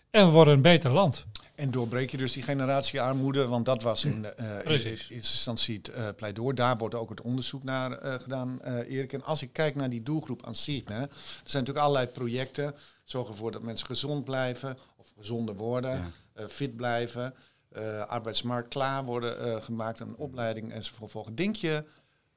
En 0.09 0.25
we 0.25 0.31
worden 0.31 0.53
een 0.53 0.61
beter 0.61 0.93
land. 0.93 1.25
En 1.55 1.71
doorbreek 1.71 2.11
je 2.11 2.17
dus 2.17 2.33
die 2.33 2.43
generatiearmoede, 2.43 3.47
want 3.47 3.65
dat 3.65 3.83
was 3.83 4.05
in, 4.05 4.25
uh, 4.39 4.55
in 4.63 4.71
eerste 4.71 5.13
instantie 5.13 5.77
het 5.77 5.89
uh, 5.97 6.07
pleidooi. 6.15 6.55
Daar 6.55 6.77
wordt 6.77 6.95
ook 6.95 7.09
het 7.09 7.21
onderzoek 7.21 7.63
naar 7.63 8.05
uh, 8.05 8.13
gedaan, 8.13 8.59
Erik. 8.63 9.13
En 9.13 9.23
als 9.23 9.41
ik 9.41 9.53
kijk 9.53 9.75
naar 9.75 9.89
die 9.89 10.03
doelgroep 10.03 10.45
aan 10.45 10.55
zich, 10.55 10.83
hè, 10.85 11.01
er 11.01 11.09
zijn 11.43 11.63
natuurlijk 11.63 11.77
allerlei 11.77 12.07
projecten. 12.07 12.75
Zorgen 13.11 13.31
ervoor 13.31 13.51
dat 13.51 13.63
mensen 13.63 13.87
gezond 13.87 14.23
blijven 14.23 14.77
of 14.97 15.13
gezonder 15.17 15.55
worden, 15.55 16.13
ja. 16.35 16.49
fit 16.49 16.75
blijven, 16.75 17.35
arbeidsmarkt 18.07 18.69
klaar 18.69 19.03
worden 19.03 19.63
gemaakt, 19.63 19.99
een 19.99 20.15
opleiding 20.15 20.71
enzovoort. 20.71 21.37
Denk 21.37 21.55
je, 21.55 21.85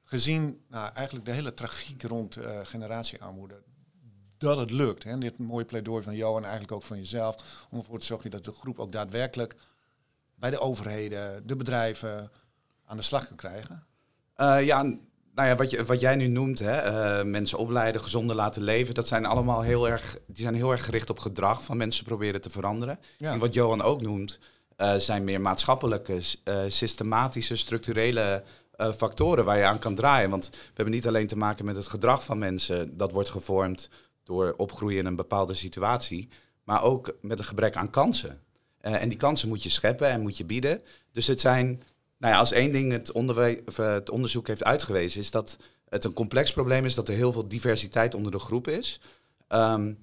gezien 0.03 0.65
nou, 0.67 0.93
eigenlijk 0.93 1.25
de 1.25 1.31
hele 1.31 1.53
tragiek 1.53 2.03
rond 2.03 2.37
generatiearmoede, 2.63 3.63
dat 4.37 4.57
het 4.57 4.71
lukt. 4.71 5.03
Hè? 5.03 5.17
Dit 5.17 5.39
mooie 5.39 5.65
pleidooi 5.65 6.03
van 6.03 6.15
jou 6.15 6.37
en 6.37 6.43
eigenlijk 6.43 6.71
ook 6.71 6.83
van 6.83 6.97
jezelf. 6.97 7.65
Om 7.69 7.77
ervoor 7.77 7.99
te 7.99 8.05
zorgen 8.05 8.31
dat 8.31 8.45
de 8.45 8.53
groep 8.53 8.79
ook 8.79 8.91
daadwerkelijk 8.91 9.55
bij 10.35 10.49
de 10.49 10.59
overheden, 10.59 11.47
de 11.47 11.55
bedrijven 11.55 12.31
aan 12.85 12.97
de 12.97 13.03
slag 13.03 13.27
kan 13.27 13.37
krijgen. 13.37 13.85
Uh, 14.37 14.65
ja, 14.65 14.95
nou 15.35 15.47
ja, 15.47 15.55
wat, 15.55 15.69
je, 15.69 15.85
wat 15.85 15.99
jij 15.99 16.15
nu 16.15 16.27
noemt, 16.27 16.59
hè, 16.59 16.91
uh, 17.19 17.25
mensen 17.25 17.57
opleiden, 17.57 18.01
gezonder 18.01 18.35
laten 18.35 18.61
leven, 18.61 18.93
dat 18.93 19.07
zijn 19.07 19.25
allemaal 19.25 19.61
heel 19.61 19.89
erg, 19.89 20.17
die 20.27 20.43
zijn 20.43 20.55
heel 20.55 20.71
erg 20.71 20.85
gericht 20.85 21.09
op 21.09 21.19
gedrag 21.19 21.63
van 21.63 21.77
mensen 21.77 22.05
proberen 22.05 22.41
te 22.41 22.49
veranderen. 22.49 22.99
Ja. 23.17 23.31
En 23.31 23.39
wat 23.39 23.53
Johan 23.53 23.81
ook 23.81 24.01
noemt, 24.01 24.39
uh, 24.77 24.95
zijn 24.95 25.23
meer 25.23 25.41
maatschappelijke, 25.41 26.19
systematische, 26.67 27.55
structurele 27.55 28.43
factoren 28.97 29.45
waar 29.45 29.57
je 29.57 29.63
aan 29.63 29.79
kan 29.79 29.95
draaien. 29.95 30.29
Want 30.29 30.49
we 30.49 30.57
hebben 30.73 30.93
niet 30.93 31.07
alleen 31.07 31.27
te 31.27 31.37
maken 31.37 31.65
met 31.65 31.75
het 31.75 31.87
gedrag 31.87 32.23
van 32.23 32.37
mensen, 32.37 32.97
dat 32.97 33.11
wordt 33.11 33.29
gevormd 33.29 33.89
door 34.23 34.53
opgroeien 34.57 34.99
in 34.99 35.05
een 35.05 35.15
bepaalde 35.15 35.53
situatie, 35.53 36.29
maar 36.63 36.83
ook 36.83 37.17
met 37.21 37.39
een 37.39 37.45
gebrek 37.45 37.75
aan 37.75 37.89
kansen. 37.89 38.41
En 38.79 39.09
die 39.09 39.17
kansen 39.17 39.47
moet 39.47 39.63
je 39.63 39.69
scheppen 39.69 40.09
en 40.09 40.21
moet 40.21 40.37
je 40.37 40.45
bieden. 40.45 40.81
Dus 41.11 41.27
het 41.27 41.41
zijn, 41.41 41.83
nou 42.25 42.37
ja, 42.37 42.43
als 42.43 42.51
één 42.51 42.71
ding 42.71 42.91
het, 42.91 43.11
het 43.75 44.09
onderzoek 44.09 44.47
heeft 44.47 44.63
uitgewezen, 44.63 45.21
is 45.21 45.31
dat 45.31 45.57
het 45.89 46.03
een 46.03 46.13
complex 46.13 46.53
probleem 46.53 46.85
is, 46.85 46.95
dat 46.95 47.09
er 47.09 47.15
heel 47.15 47.31
veel 47.31 47.47
diversiteit 47.47 48.13
onder 48.13 48.31
de 48.31 48.39
groep 48.39 48.67
is. 48.67 49.01
Um, 49.49 49.99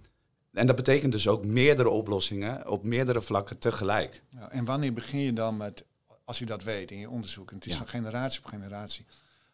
en 0.52 0.66
dat 0.66 0.76
betekent 0.76 1.12
dus 1.12 1.28
ook 1.28 1.44
meerdere 1.44 1.88
oplossingen 1.88 2.68
op 2.68 2.84
meerdere 2.84 3.22
vlakken 3.22 3.58
tegelijk. 3.58 4.22
Ja, 4.28 4.50
en 4.50 4.64
wanneer 4.64 4.92
begin 4.92 5.20
je 5.20 5.32
dan 5.32 5.56
met, 5.56 5.84
als 6.24 6.38
je 6.38 6.46
dat 6.46 6.62
weet 6.62 6.90
in 6.90 6.98
je 6.98 7.10
onderzoek, 7.10 7.50
en 7.50 7.56
het 7.56 7.66
is 7.66 7.72
ja. 7.72 7.78
van 7.78 7.88
generatie 7.88 8.38
op 8.38 8.46
generatie, 8.46 9.04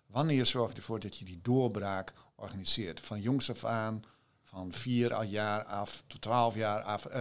wanneer 0.07 0.47
zorg 0.47 0.71
je 0.71 0.77
ervoor 0.77 1.01
dat 1.01 1.19
je 1.19 1.25
die 1.25 1.41
doorbraak 1.43 2.13
organiseert? 2.37 3.01
Van 3.01 3.21
jongs 3.21 3.51
af 3.51 3.65
aan, 3.65 4.05
van 4.45 4.73
vier 4.73 5.25
jaar 5.25 5.65
af 5.65 6.03
tot 6.07 6.21
twaalf 6.21 6.55
jaar 6.55 6.83
af. 6.83 7.07
Uh, 7.07 7.21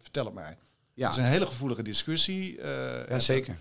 vertel 0.00 0.24
het 0.24 0.34
mij. 0.34 0.56
Ja. 0.94 1.06
Het 1.06 1.16
is 1.16 1.22
een 1.22 1.28
hele 1.28 1.46
gevoelige 1.46 1.82
discussie. 1.82 2.56
Uh, 2.56 3.08
ja, 3.08 3.18
zeker. 3.18 3.58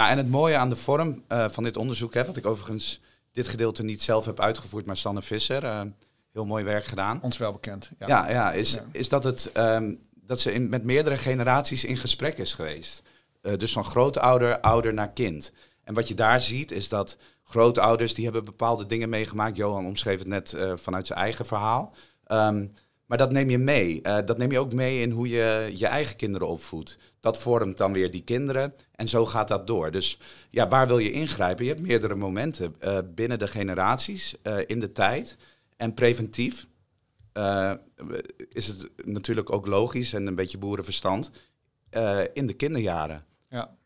Nou, 0.00 0.12
en 0.12 0.18
het 0.18 0.28
mooie 0.28 0.56
aan 0.56 0.68
de 0.68 0.76
vorm 0.76 1.24
uh, 1.28 1.48
van 1.48 1.64
dit 1.64 1.76
onderzoek, 1.76 2.14
hè, 2.14 2.24
wat 2.24 2.36
ik 2.36 2.46
overigens 2.46 3.00
dit 3.32 3.48
gedeelte 3.48 3.82
niet 3.82 4.02
zelf 4.02 4.24
heb 4.24 4.40
uitgevoerd, 4.40 4.86
maar 4.86 4.96
Sanne 4.96 5.22
Visser, 5.22 5.64
uh, 5.64 5.80
heel 6.32 6.46
mooi 6.46 6.64
werk 6.64 6.84
gedaan. 6.84 7.22
Ons 7.22 7.38
wel 7.38 7.52
bekend. 7.52 7.90
Ja, 7.98 8.06
ja, 8.06 8.30
ja 8.30 8.52
is, 8.52 8.72
ja. 8.72 8.84
is 8.92 9.08
dat, 9.08 9.24
het, 9.24 9.50
um, 9.56 10.00
dat 10.14 10.40
ze 10.40 10.52
in, 10.52 10.68
met 10.68 10.84
meerdere 10.84 11.16
generaties 11.16 11.84
in 11.84 11.96
gesprek 11.96 12.38
is 12.38 12.54
geweest. 12.54 13.02
dus 13.40 13.72
van 13.72 13.84
grootouder, 13.84 14.60
ouder 14.60 14.94
naar 14.94 15.10
kind. 15.10 15.52
En 15.84 15.94
wat 15.94 16.08
je 16.08 16.14
daar 16.14 16.40
ziet 16.40 16.72
is 16.72 16.88
dat 16.88 17.16
grootouders 17.44 18.14
die 18.14 18.24
hebben 18.24 18.44
bepaalde 18.44 18.86
dingen 18.86 19.08
meegemaakt. 19.08 19.56
Johan 19.56 19.86
omschreef 19.86 20.18
het 20.18 20.28
net 20.28 20.56
vanuit 20.74 21.06
zijn 21.06 21.18
eigen 21.18 21.46
verhaal. 21.46 21.94
Um, 22.26 22.72
maar 23.10 23.18
dat 23.18 23.32
neem 23.32 23.50
je 23.50 23.58
mee. 23.58 24.00
Uh, 24.02 24.18
dat 24.24 24.38
neem 24.38 24.52
je 24.52 24.58
ook 24.58 24.72
mee 24.72 25.00
in 25.00 25.10
hoe 25.10 25.28
je 25.28 25.70
je 25.74 25.86
eigen 25.86 26.16
kinderen 26.16 26.48
opvoedt. 26.48 26.98
Dat 27.20 27.38
vormt 27.38 27.76
dan 27.76 27.92
weer 27.92 28.10
die 28.10 28.22
kinderen 28.22 28.74
en 28.92 29.08
zo 29.08 29.26
gaat 29.26 29.48
dat 29.48 29.66
door. 29.66 29.90
Dus 29.90 30.18
ja, 30.50 30.68
waar 30.68 30.86
wil 30.86 30.98
je 30.98 31.10
ingrijpen? 31.10 31.64
Je 31.64 31.70
hebt 31.70 31.86
meerdere 31.86 32.14
momenten 32.14 32.74
uh, 32.80 32.98
binnen 33.14 33.38
de 33.38 33.48
generaties, 33.48 34.34
in 34.66 34.80
de 34.80 34.92
tijd. 34.92 35.36
En 35.76 35.94
preventief 35.94 36.68
is 38.48 38.66
het 38.66 38.90
natuurlijk 39.04 39.52
ook 39.52 39.66
logisch 39.66 40.12
en 40.12 40.26
een 40.26 40.34
beetje 40.34 40.58
boerenverstand 40.58 41.30
in 42.32 42.46
de 42.46 42.54
kinderjaren. 42.56 43.24
Ja. 43.48 43.76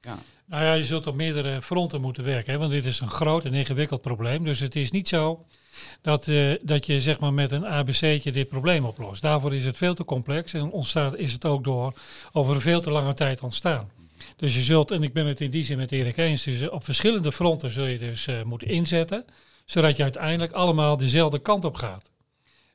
Ja. 0.00 0.18
Nou 0.46 0.64
ja, 0.64 0.72
je 0.72 0.84
zult 0.84 1.06
op 1.06 1.14
meerdere 1.14 1.62
fronten 1.62 2.00
moeten 2.00 2.24
werken, 2.24 2.58
want 2.58 2.70
dit 2.70 2.84
is 2.84 3.00
een 3.00 3.10
groot 3.10 3.44
en 3.44 3.54
ingewikkeld 3.54 4.00
probleem. 4.00 4.44
Dus 4.44 4.60
het 4.60 4.76
is 4.76 4.90
niet 4.90 5.08
zo 5.08 5.46
dat, 6.02 6.26
uh, 6.26 6.54
dat 6.62 6.86
je 6.86 7.00
zeg 7.00 7.20
maar 7.20 7.32
met 7.32 7.52
een 7.52 7.66
ABC'tje 7.66 8.32
dit 8.32 8.48
probleem 8.48 8.84
oplost. 8.84 9.22
Daarvoor 9.22 9.54
is 9.54 9.64
het 9.64 9.76
veel 9.76 9.94
te 9.94 10.04
complex 10.04 10.54
en 10.54 10.70
ontstaat, 10.70 11.16
is 11.16 11.32
het 11.32 11.44
ook 11.44 11.64
door 11.64 11.92
over 12.32 12.54
een 12.54 12.60
veel 12.60 12.80
te 12.80 12.90
lange 12.90 13.14
tijd 13.14 13.40
ontstaan. 13.40 13.90
Dus 14.36 14.54
je 14.54 14.60
zult, 14.60 14.90
en 14.90 15.02
ik 15.02 15.12
ben 15.12 15.26
het 15.26 15.40
in 15.40 15.50
die 15.50 15.64
zin 15.64 15.76
met 15.76 15.92
Erik 15.92 16.16
eens, 16.16 16.42
dus 16.42 16.68
op 16.68 16.84
verschillende 16.84 17.32
fronten 17.32 17.70
zul 17.70 17.86
je 17.86 17.98
dus 17.98 18.26
uh, 18.26 18.42
moeten 18.42 18.68
inzetten, 18.68 19.24
zodat 19.64 19.96
je 19.96 20.02
uiteindelijk 20.02 20.52
allemaal 20.52 20.96
dezelfde 20.96 21.38
kant 21.38 21.64
op 21.64 21.74
gaat. 21.74 22.10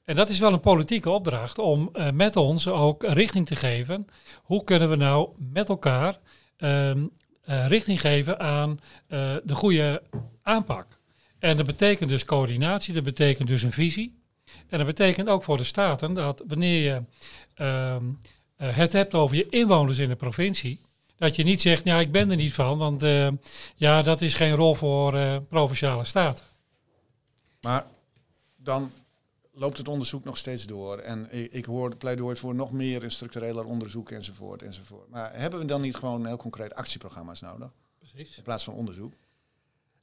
En 0.06 0.16
dat 0.16 0.30
is 0.30 0.40
wel 0.40 0.54
een 0.54 0.60
politieke 0.60 1.10
opdracht 1.10 1.58
om 1.58 1.92
met 2.14 2.36
ons 2.36 2.68
ook 2.68 3.04
richting 3.04 3.46
te 3.48 3.56
geven. 3.56 4.08
Hoe 4.44 4.64
kunnen 4.64 4.90
we 4.90 4.96
nou 4.96 5.30
met 5.38 5.70
elkaar 5.70 6.20
um, 6.64 7.12
uh, 7.50 7.68
richting 7.68 8.02
geven 8.02 8.40
aan 8.40 8.80
uh, 9.10 9.36
de 9.44 9.56
goede 9.56 10.02
aanpak. 10.42 11.00
En 11.40 11.58
dat 11.58 11.66
betekent 11.66 12.10
dus 12.10 12.26
coördinatie, 12.26 12.94
dat 12.94 13.04
betekent 13.04 13.48
dus 13.48 13.64
een 13.64 13.72
visie. 13.72 14.22
En 14.70 14.78
dat 14.78 14.88
betekent 14.88 15.30
ook 15.30 15.44
voor 15.44 15.58
de 15.58 15.64
Staten 15.64 16.14
dat 16.14 16.44
wanneer 16.48 16.84
je 16.84 17.02
uh, 17.58 17.96
het 18.58 18.94
hebt 18.94 19.14
over 19.14 19.36
je 19.36 19.50
inwoners 19.50 19.98
in 19.98 20.10
de 20.10 20.16
provincie, 20.16 20.80
dat 21.18 21.36
je 21.36 21.44
niet 21.44 21.62
zegt, 21.62 21.84
ja, 21.84 22.00
ik 22.00 22.12
ben 22.12 22.30
er 22.30 22.36
niet 22.36 22.54
van, 22.54 22.78
want 22.78 23.02
ja, 23.76 24.02
dat 24.02 24.22
is 24.22 24.34
geen 24.34 24.56
rol 24.56 24.76
voor 24.76 25.42
provinciale 25.42 26.04
staten. 26.04 26.46
Maar 27.62 27.86
dan 28.56 28.92
loopt 29.54 29.78
het 29.78 29.88
onderzoek 29.88 30.24
nog 30.24 30.38
steeds 30.38 30.66
door. 30.66 30.98
En 30.98 31.28
ik, 31.32 31.52
ik 31.52 31.66
hoor 31.66 31.90
het 31.90 31.98
pleidooi 31.98 32.36
voor 32.36 32.56
nog 32.56 32.72
meer 32.72 33.12
structureler 33.12 33.66
onderzoek 33.66 34.12
enzovoort 34.12 34.62
enzovoort. 34.62 35.10
Maar 35.10 35.32
hebben 35.34 35.60
we 35.60 35.66
dan 35.66 35.82
niet 35.82 35.96
gewoon 35.96 36.26
heel 36.26 36.38
concreet 36.38 36.76
actieprogramma's 36.76 37.42
nodig? 37.42 37.72
Precies. 38.00 38.38
In 38.38 38.44
plaats 38.44 38.64
van 38.64 38.74
onderzoek? 38.74 39.14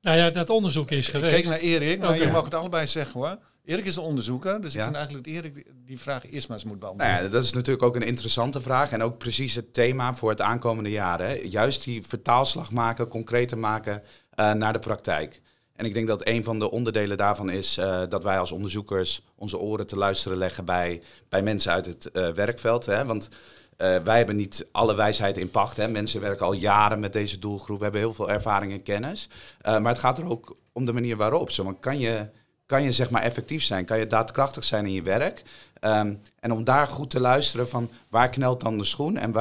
Nou 0.01 0.17
ja, 0.17 0.31
dat 0.31 0.51
onderzoek 0.51 0.91
is 0.91 1.07
ik, 1.07 1.15
geweest. 1.15 1.35
Kijk 1.35 1.47
naar 1.47 1.59
Erik, 1.59 1.99
maar 1.99 2.09
okay. 2.09 2.21
je 2.21 2.33
mag 2.33 2.45
het 2.45 2.55
allebei 2.55 2.87
zeggen 2.87 3.21
hoor. 3.21 3.39
Erik 3.65 3.85
is 3.85 3.95
de 3.95 4.01
onderzoeker, 4.01 4.61
dus 4.61 4.73
ja. 4.73 4.79
ik 4.79 4.85
vind 4.85 4.97
eigenlijk 4.97 5.27
dat 5.27 5.35
Erik 5.35 5.67
die 5.87 6.01
vraag 6.01 6.31
eerst 6.31 6.49
maar 6.49 6.57
eens 6.57 6.67
moet 6.67 6.79
beantwoorden. 6.79 7.13
Nou 7.15 7.25
ja, 7.25 7.31
dat 7.31 7.43
is 7.43 7.53
natuurlijk 7.53 7.85
ook 7.85 7.97
een 7.97 8.03
interessante 8.03 8.61
vraag 8.61 8.93
en 8.93 9.03
ook 9.03 9.19
precies 9.19 9.55
het 9.55 9.73
thema 9.73 10.15
voor 10.15 10.31
het 10.31 10.41
aankomende 10.41 10.91
jaar. 10.91 11.21
Hè. 11.21 11.33
Juist 11.33 11.85
die 11.85 12.07
vertaalslag 12.07 12.71
maken, 12.71 13.09
concreter 13.09 13.59
maken 13.59 14.03
uh, 14.03 14.53
naar 14.53 14.73
de 14.73 14.79
praktijk. 14.79 15.41
En 15.81 15.87
ik 15.87 15.95
denk 15.95 16.07
dat 16.07 16.27
een 16.27 16.45
van 16.45 16.59
de 16.59 16.71
onderdelen 16.71 17.17
daarvan 17.17 17.51
is 17.51 17.79
uh, 17.79 18.03
dat 18.09 18.25
wij 18.25 18.39
als 18.39 18.53
onderzoekers 18.53 19.23
onze 19.35 19.59
oren 19.59 19.87
te 19.87 19.97
luisteren 19.97 20.39
leggen 20.39 20.65
bij, 20.65 21.03
bij 21.29 21.43
mensen 21.43 21.73
uit 21.73 21.87
het 21.87 22.11
uh, 22.13 22.29
werkveld. 22.29 22.87
Hè? 22.87 23.05
Want 23.05 23.29
uh, 23.29 23.97
wij 23.97 24.17
hebben 24.17 24.37
niet 24.37 24.67
alle 24.73 24.95
wijsheid 24.95 25.37
in 25.37 25.51
pacht. 25.51 25.77
Hè? 25.77 25.89
Mensen 25.89 26.21
werken 26.21 26.47
al 26.47 26.53
jaren 26.53 27.01
met 27.01 27.13
deze 27.13 27.39
doelgroep, 27.39 27.81
hebben 27.81 28.01
heel 28.01 28.15
veel 28.15 28.31
ervaring 28.31 28.73
en 28.73 28.83
kennis. 28.83 29.29
maar 29.63 29.85
het 29.85 29.99
gaat 29.99 30.19
er 30.19 30.31
ook 30.31 30.57
om 30.73 30.85
de 30.85 30.93
manier 30.93 31.17
waarop. 31.17 31.51
Zo, 31.51 31.77
kan 31.81 31.99
je, 31.99 32.29
kan 32.67 32.83
je 32.83 32.93
zeg 32.93 33.11
maar 33.11 33.23
effectief 33.23 33.63
zijn? 33.63 33.85
Kan 33.85 33.99
je 33.99 34.07
daadkrachtig 34.07 34.65
zijn 34.65 34.87
in 34.87 34.93
je 34.93 35.03
werk? 35.03 35.43
Um, 35.81 36.21
en 36.41 36.53
om 36.53 36.65
daar 36.65 36.87
goed 36.87 37.11
te 37.11 37.21
luisteren 37.21 37.69
van 37.69 37.91
waar 38.09 38.29
knelt 38.29 38.61
dan 38.61 38.79
de 38.79 38.85
schoen 38.85 39.17
en 39.17 39.33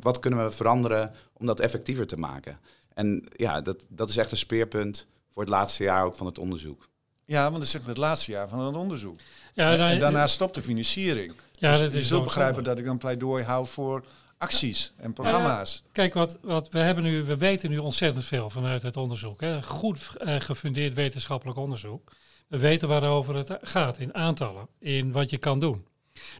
wat 0.00 0.18
kunnen 0.18 0.44
we 0.44 0.50
veranderen 0.50 1.12
om 1.32 1.46
dat 1.46 1.60
effectiever 1.60 2.06
te 2.06 2.18
maken? 2.18 2.58
En 2.94 3.24
ja, 3.36 3.60
dat, 3.60 3.86
dat 3.88 4.08
is 4.08 4.16
echt 4.16 4.30
een 4.30 4.36
speerpunt 4.36 5.06
voor 5.30 5.42
het 5.42 5.50
laatste 5.50 5.82
jaar 5.82 6.04
ook 6.04 6.14
van 6.14 6.26
het 6.26 6.38
onderzoek. 6.38 6.88
Ja, 7.24 7.42
want 7.42 7.54
dat 7.54 7.62
is 7.62 7.72
het 7.72 7.96
laatste 7.96 8.30
jaar 8.30 8.48
van 8.48 8.58
het 8.58 8.76
onderzoek. 8.76 9.16
Ja, 9.54 9.90
en, 9.90 9.98
daarna 9.98 10.26
stopt 10.26 10.54
de 10.54 10.62
financiering. 10.62 11.32
Ja, 11.52 11.70
dus 11.70 11.80
dat 11.80 11.92
je 11.92 12.02
zult 12.02 12.24
begrijpen 12.24 12.64
dat 12.64 12.78
ik 12.78 12.86
een 12.86 12.98
pleidooi 12.98 13.44
hou 13.44 13.66
voor 13.66 14.04
acties 14.38 14.92
en 14.96 15.12
programma's. 15.12 15.84
kijk, 15.92 16.14
wat, 16.14 16.38
wat 16.42 16.68
we 16.68 16.78
hebben 16.78 17.04
nu, 17.04 17.24
we 17.24 17.36
weten 17.36 17.70
nu 17.70 17.78
ontzettend 17.78 18.24
veel 18.24 18.50
vanuit 18.50 18.82
het 18.82 18.96
onderzoek. 18.96 19.40
Hè. 19.40 19.62
Goed 19.62 20.10
uh, 20.20 20.40
gefundeerd 20.40 20.94
wetenschappelijk 20.94 21.58
onderzoek. 21.58 22.12
We 22.48 22.58
weten 22.58 22.88
waarover 22.88 23.34
het 23.34 23.58
gaat 23.62 23.98
in 23.98 24.14
aantallen, 24.14 24.68
in 24.78 25.12
wat 25.12 25.30
je 25.30 25.38
kan 25.38 25.58
doen. 25.58 25.86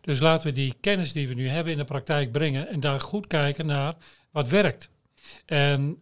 Dus 0.01 0.21
laten 0.21 0.47
we 0.47 0.53
die 0.53 0.75
kennis 0.81 1.13
die 1.13 1.29
we 1.29 1.35
nu 1.35 1.49
hebben 1.49 1.73
in 1.73 1.79
de 1.79 1.85
praktijk 1.85 2.33
brengen 2.33 2.69
en 2.69 2.81
daar 2.81 3.01
goed 3.01 3.27
kijken 3.27 3.67
naar 3.67 3.95
wat 4.31 4.49
werkt. 4.49 4.91
En 5.47 5.99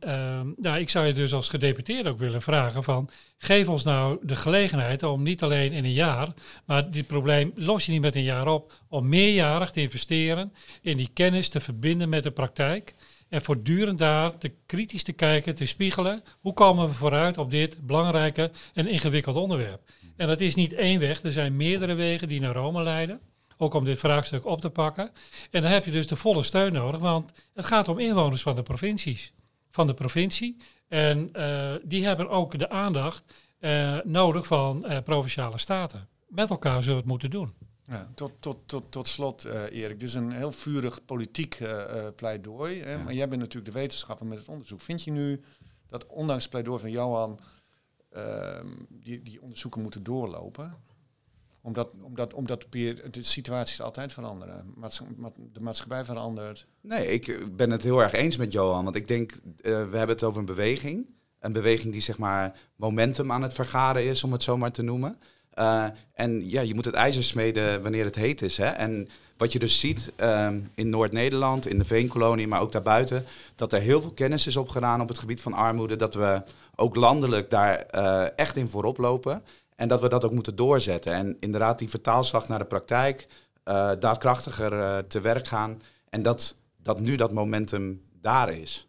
uh, 0.60 0.76
ik 0.78 0.90
zou 0.90 1.06
je 1.06 1.12
dus 1.12 1.32
als 1.32 1.48
gedeputeerde 1.48 2.08
ook 2.08 2.18
willen 2.18 2.42
vragen 2.42 2.84
van, 2.84 3.10
geef 3.38 3.68
ons 3.68 3.84
nou 3.84 4.18
de 4.22 4.36
gelegenheid 4.36 5.02
om 5.02 5.22
niet 5.22 5.42
alleen 5.42 5.72
in 5.72 5.84
een 5.84 5.92
jaar, 5.92 6.28
maar 6.64 6.90
dit 6.90 7.06
probleem 7.06 7.52
los 7.54 7.86
je 7.86 7.92
niet 7.92 8.00
met 8.00 8.16
een 8.16 8.22
jaar 8.22 8.46
op, 8.46 8.72
om 8.88 9.08
meerjarig 9.08 9.70
te 9.70 9.80
investeren 9.80 10.52
in 10.82 10.96
die 10.96 11.10
kennis 11.12 11.48
te 11.48 11.60
verbinden 11.60 12.08
met 12.08 12.22
de 12.22 12.30
praktijk. 12.30 12.94
En 13.28 13.42
voortdurend 13.42 13.98
daar 13.98 14.32
kritisch 14.66 15.02
te 15.02 15.12
kijken, 15.12 15.54
te 15.54 15.66
spiegelen. 15.66 16.22
Hoe 16.40 16.52
komen 16.52 16.86
we 16.86 16.94
vooruit 16.94 17.38
op 17.38 17.50
dit 17.50 17.86
belangrijke 17.86 18.50
en 18.74 18.86
ingewikkeld 18.86 19.36
onderwerp? 19.36 19.80
En 20.16 20.26
dat 20.26 20.40
is 20.40 20.54
niet 20.54 20.72
één 20.72 21.00
weg, 21.00 21.22
er 21.22 21.32
zijn 21.32 21.56
meerdere 21.56 21.94
wegen 21.94 22.28
die 22.28 22.40
naar 22.40 22.54
Rome 22.54 22.82
leiden 22.82 23.20
ook 23.58 23.74
om 23.74 23.84
dit 23.84 23.98
vraagstuk 23.98 24.46
op 24.46 24.60
te 24.60 24.70
pakken. 24.70 25.10
En 25.50 25.62
dan 25.62 25.70
heb 25.70 25.84
je 25.84 25.90
dus 25.90 26.06
de 26.06 26.16
volle 26.16 26.42
steun 26.42 26.72
nodig, 26.72 27.00
want 27.00 27.32
het 27.54 27.66
gaat 27.66 27.88
om 27.88 27.98
inwoners 27.98 28.42
van 28.42 28.56
de 28.56 28.62
provincies. 28.62 29.32
Van 29.70 29.86
de 29.86 29.94
provincie. 29.94 30.56
En 30.88 31.30
uh, 31.36 31.74
die 31.82 32.06
hebben 32.06 32.28
ook 32.28 32.58
de 32.58 32.70
aandacht 32.70 33.24
uh, 33.60 33.98
nodig 34.04 34.46
van 34.46 34.84
uh, 34.86 34.98
provinciale 35.04 35.58
staten. 35.58 36.08
Met 36.28 36.50
elkaar 36.50 36.82
zullen 36.82 36.96
we 36.96 37.00
het 37.00 37.10
moeten 37.10 37.30
doen. 37.30 37.54
Ja, 37.82 38.08
tot, 38.14 38.32
tot, 38.40 38.56
tot, 38.66 38.84
tot 38.92 39.08
slot, 39.08 39.44
Erik. 39.44 39.98
Dit 39.98 40.08
is 40.08 40.14
een 40.14 40.32
heel 40.32 40.52
vurig 40.52 41.04
politiek 41.04 41.58
pleidooi. 42.16 42.82
Hè? 42.82 42.92
Ja. 42.92 42.98
Maar 42.98 43.14
jij 43.14 43.28
bent 43.28 43.40
natuurlijk 43.40 43.72
de 43.72 43.80
wetenschapper 43.80 44.26
met 44.26 44.38
het 44.38 44.48
onderzoek. 44.48 44.80
Vind 44.80 45.04
je 45.04 45.10
nu 45.10 45.40
dat 45.88 46.06
ondanks 46.06 46.42
het 46.42 46.50
pleidooi 46.50 46.80
van 46.80 46.90
Johan... 46.90 47.40
Ehm, 48.10 48.66
die, 48.88 49.22
die 49.22 49.42
onderzoeken 49.42 49.82
moeten 49.82 50.02
doorlopen? 50.02 50.76
Omdat, 51.68 51.90
omdat, 52.02 52.34
omdat 52.34 52.66
de 52.70 53.22
situaties 53.22 53.80
altijd 53.80 54.12
veranderen. 54.12 54.74
De 55.52 55.60
maatschappij 55.60 56.04
verandert. 56.04 56.66
Nee, 56.80 57.06
ik 57.06 57.56
ben 57.56 57.70
het 57.70 57.82
heel 57.82 58.02
erg 58.02 58.12
eens 58.12 58.36
met 58.36 58.52
Johan. 58.52 58.84
Want 58.84 58.96
ik 58.96 59.08
denk, 59.08 59.32
uh, 59.32 59.40
we 59.62 59.70
hebben 59.70 60.08
het 60.08 60.24
over 60.24 60.40
een 60.40 60.46
beweging. 60.46 61.06
Een 61.40 61.52
beweging 61.52 61.92
die 61.92 62.02
zeg 62.02 62.18
maar 62.18 62.58
momentum 62.76 63.32
aan 63.32 63.42
het 63.42 63.54
vergaren 63.54 64.04
is, 64.04 64.24
om 64.24 64.32
het 64.32 64.42
zo 64.42 64.56
maar 64.56 64.72
te 64.72 64.82
noemen. 64.82 65.18
Uh, 65.54 65.84
en 66.14 66.48
ja, 66.48 66.60
je 66.60 66.74
moet 66.74 66.84
het 66.84 66.94
ijzer 66.94 67.24
smeden 67.24 67.82
wanneer 67.82 68.04
het 68.04 68.14
heet 68.14 68.42
is. 68.42 68.56
Hè? 68.56 68.66
En 68.66 69.08
wat 69.36 69.52
je 69.52 69.58
dus 69.58 69.80
ziet 69.80 70.12
uh, 70.20 70.48
in 70.74 70.90
Noord-Nederland, 70.90 71.66
in 71.66 71.78
de 71.78 71.84
Veenkolonie, 71.84 72.48
maar 72.48 72.60
ook 72.60 72.72
daarbuiten, 72.72 73.24
dat 73.54 73.72
er 73.72 73.80
heel 73.80 74.00
veel 74.00 74.12
kennis 74.12 74.46
is 74.46 74.56
opgedaan 74.56 75.00
op 75.00 75.08
het 75.08 75.18
gebied 75.18 75.40
van 75.40 75.52
armoede. 75.52 75.96
Dat 75.96 76.14
we 76.14 76.42
ook 76.74 76.96
landelijk 76.96 77.50
daar 77.50 77.76
echt 78.36 78.56
in 78.56 78.68
voorop 78.68 78.98
lopen. 78.98 79.42
En 79.78 79.88
dat 79.88 80.00
we 80.00 80.08
dat 80.08 80.24
ook 80.24 80.32
moeten 80.32 80.56
doorzetten. 80.56 81.12
En 81.12 81.36
inderdaad, 81.40 81.78
die 81.78 81.88
vertaalslag 81.88 82.48
naar 82.48 82.58
de 82.58 82.64
praktijk, 82.64 83.26
uh, 83.64 83.90
daadkrachtiger 83.98 84.72
uh, 84.72 84.98
te 84.98 85.20
werk 85.20 85.48
gaan. 85.48 85.82
En 86.10 86.22
dat, 86.22 86.56
dat 86.76 87.00
nu 87.00 87.16
dat 87.16 87.32
momentum 87.32 88.02
daar 88.20 88.52
is. 88.52 88.88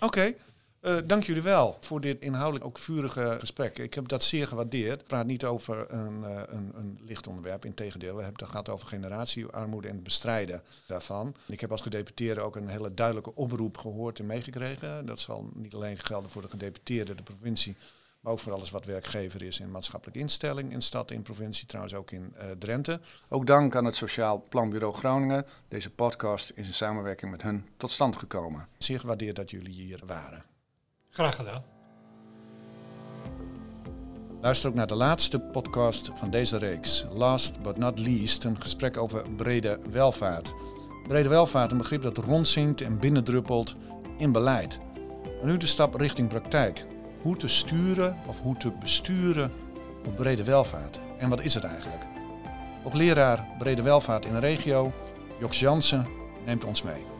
Oké. 0.00 0.34
Uh, 0.80 0.96
dank 1.04 1.22
jullie 1.22 1.42
wel 1.42 1.76
voor 1.80 2.00
dit 2.00 2.20
inhoudelijk 2.20 2.64
ook 2.64 2.78
vurige 2.78 3.36
gesprek. 3.38 3.78
Ik 3.78 3.94
heb 3.94 4.08
dat 4.08 4.22
zeer 4.22 4.48
gewaardeerd. 4.48 5.00
Ik 5.00 5.06
praat 5.06 5.26
niet 5.26 5.44
over 5.44 5.92
een, 5.92 6.20
uh, 6.22 6.40
een, 6.46 6.72
een 6.74 6.98
licht 7.04 7.26
onderwerp, 7.26 7.64
integendeel. 7.64 8.16
We 8.16 8.22
hebben 8.22 8.40
het 8.40 8.50
gehad 8.50 8.68
over 8.68 8.86
generatiearmoede 8.86 9.88
en 9.88 9.94
het 9.94 10.04
bestrijden 10.04 10.62
daarvan. 10.86 11.34
Ik 11.46 11.60
heb 11.60 11.70
als 11.70 11.80
gedeputeerde 11.80 12.40
ook 12.40 12.56
een 12.56 12.68
hele 12.68 12.94
duidelijke 12.94 13.34
oproep 13.34 13.78
gehoord 13.78 14.18
en 14.18 14.26
meegekregen. 14.26 15.06
Dat 15.06 15.20
zal 15.20 15.50
niet 15.54 15.74
alleen 15.74 15.98
gelden 15.98 16.30
voor 16.30 16.42
de 16.42 16.48
gedeputeerde, 16.48 17.14
de 17.14 17.22
provincie, 17.22 17.76
maar 18.26 18.34
ook 18.34 18.40
voor 18.40 18.52
alles 18.52 18.70
wat 18.70 18.84
werkgever 18.84 19.42
is 19.42 19.60
in 19.60 19.70
maatschappelijke 19.70 20.20
instelling, 20.20 20.72
in 20.72 20.80
stad, 20.80 21.10
in 21.10 21.22
provincie, 21.22 21.66
trouwens 21.66 21.94
ook 21.94 22.10
in 22.10 22.34
uh, 22.36 22.50
Drenthe. 22.58 23.00
Ook 23.28 23.46
dank 23.46 23.76
aan 23.76 23.84
het 23.84 23.96
Sociaal 23.96 24.44
Planbureau 24.48 24.94
Groningen. 24.94 25.46
Deze 25.68 25.90
podcast 25.90 26.52
is 26.54 26.66
in 26.66 26.74
samenwerking 26.74 27.30
met 27.30 27.42
hun 27.42 27.66
tot 27.76 27.90
stand 27.90 28.16
gekomen. 28.16 28.68
Zeer 28.78 29.00
gewaardeerd 29.00 29.36
dat 29.36 29.50
jullie 29.50 29.72
hier 29.72 30.00
waren. 30.06 30.44
Graag 31.10 31.36
gedaan. 31.36 31.64
Luister 34.40 34.68
ook 34.68 34.74
naar 34.74 34.86
de 34.86 34.94
laatste 34.94 35.40
podcast 35.40 36.10
van 36.14 36.30
deze 36.30 36.58
reeks. 36.58 37.06
Last 37.10 37.62
but 37.62 37.76
not 37.76 37.98
least, 37.98 38.44
een 38.44 38.60
gesprek 38.60 38.96
over 38.96 39.30
brede 39.30 39.78
welvaart. 39.90 40.54
Brede 41.08 41.28
welvaart, 41.28 41.70
een 41.70 41.78
begrip 41.78 42.02
dat 42.02 42.16
rondzinkt 42.16 42.80
en 42.80 42.98
binnendruppelt 42.98 43.74
in 44.18 44.32
beleid. 44.32 44.80
En 45.40 45.46
nu 45.46 45.56
de 45.56 45.66
stap 45.66 45.94
richting 45.94 46.28
praktijk 46.28 46.86
hoe 47.22 47.36
te 47.36 47.48
sturen 47.48 48.16
of 48.26 48.40
hoe 48.40 48.56
te 48.56 48.70
besturen 48.70 49.52
op 50.06 50.16
brede 50.16 50.44
welvaart. 50.44 51.00
En 51.18 51.28
wat 51.28 51.40
is 51.40 51.54
het 51.54 51.64
eigenlijk? 51.64 52.02
Hoogleraar 52.82 53.46
brede 53.58 53.82
welvaart 53.82 54.24
in 54.24 54.32
de 54.32 54.38
regio, 54.38 54.92
Joks 55.40 55.60
Jansen, 55.60 56.06
neemt 56.44 56.64
ons 56.64 56.82
mee. 56.82 57.15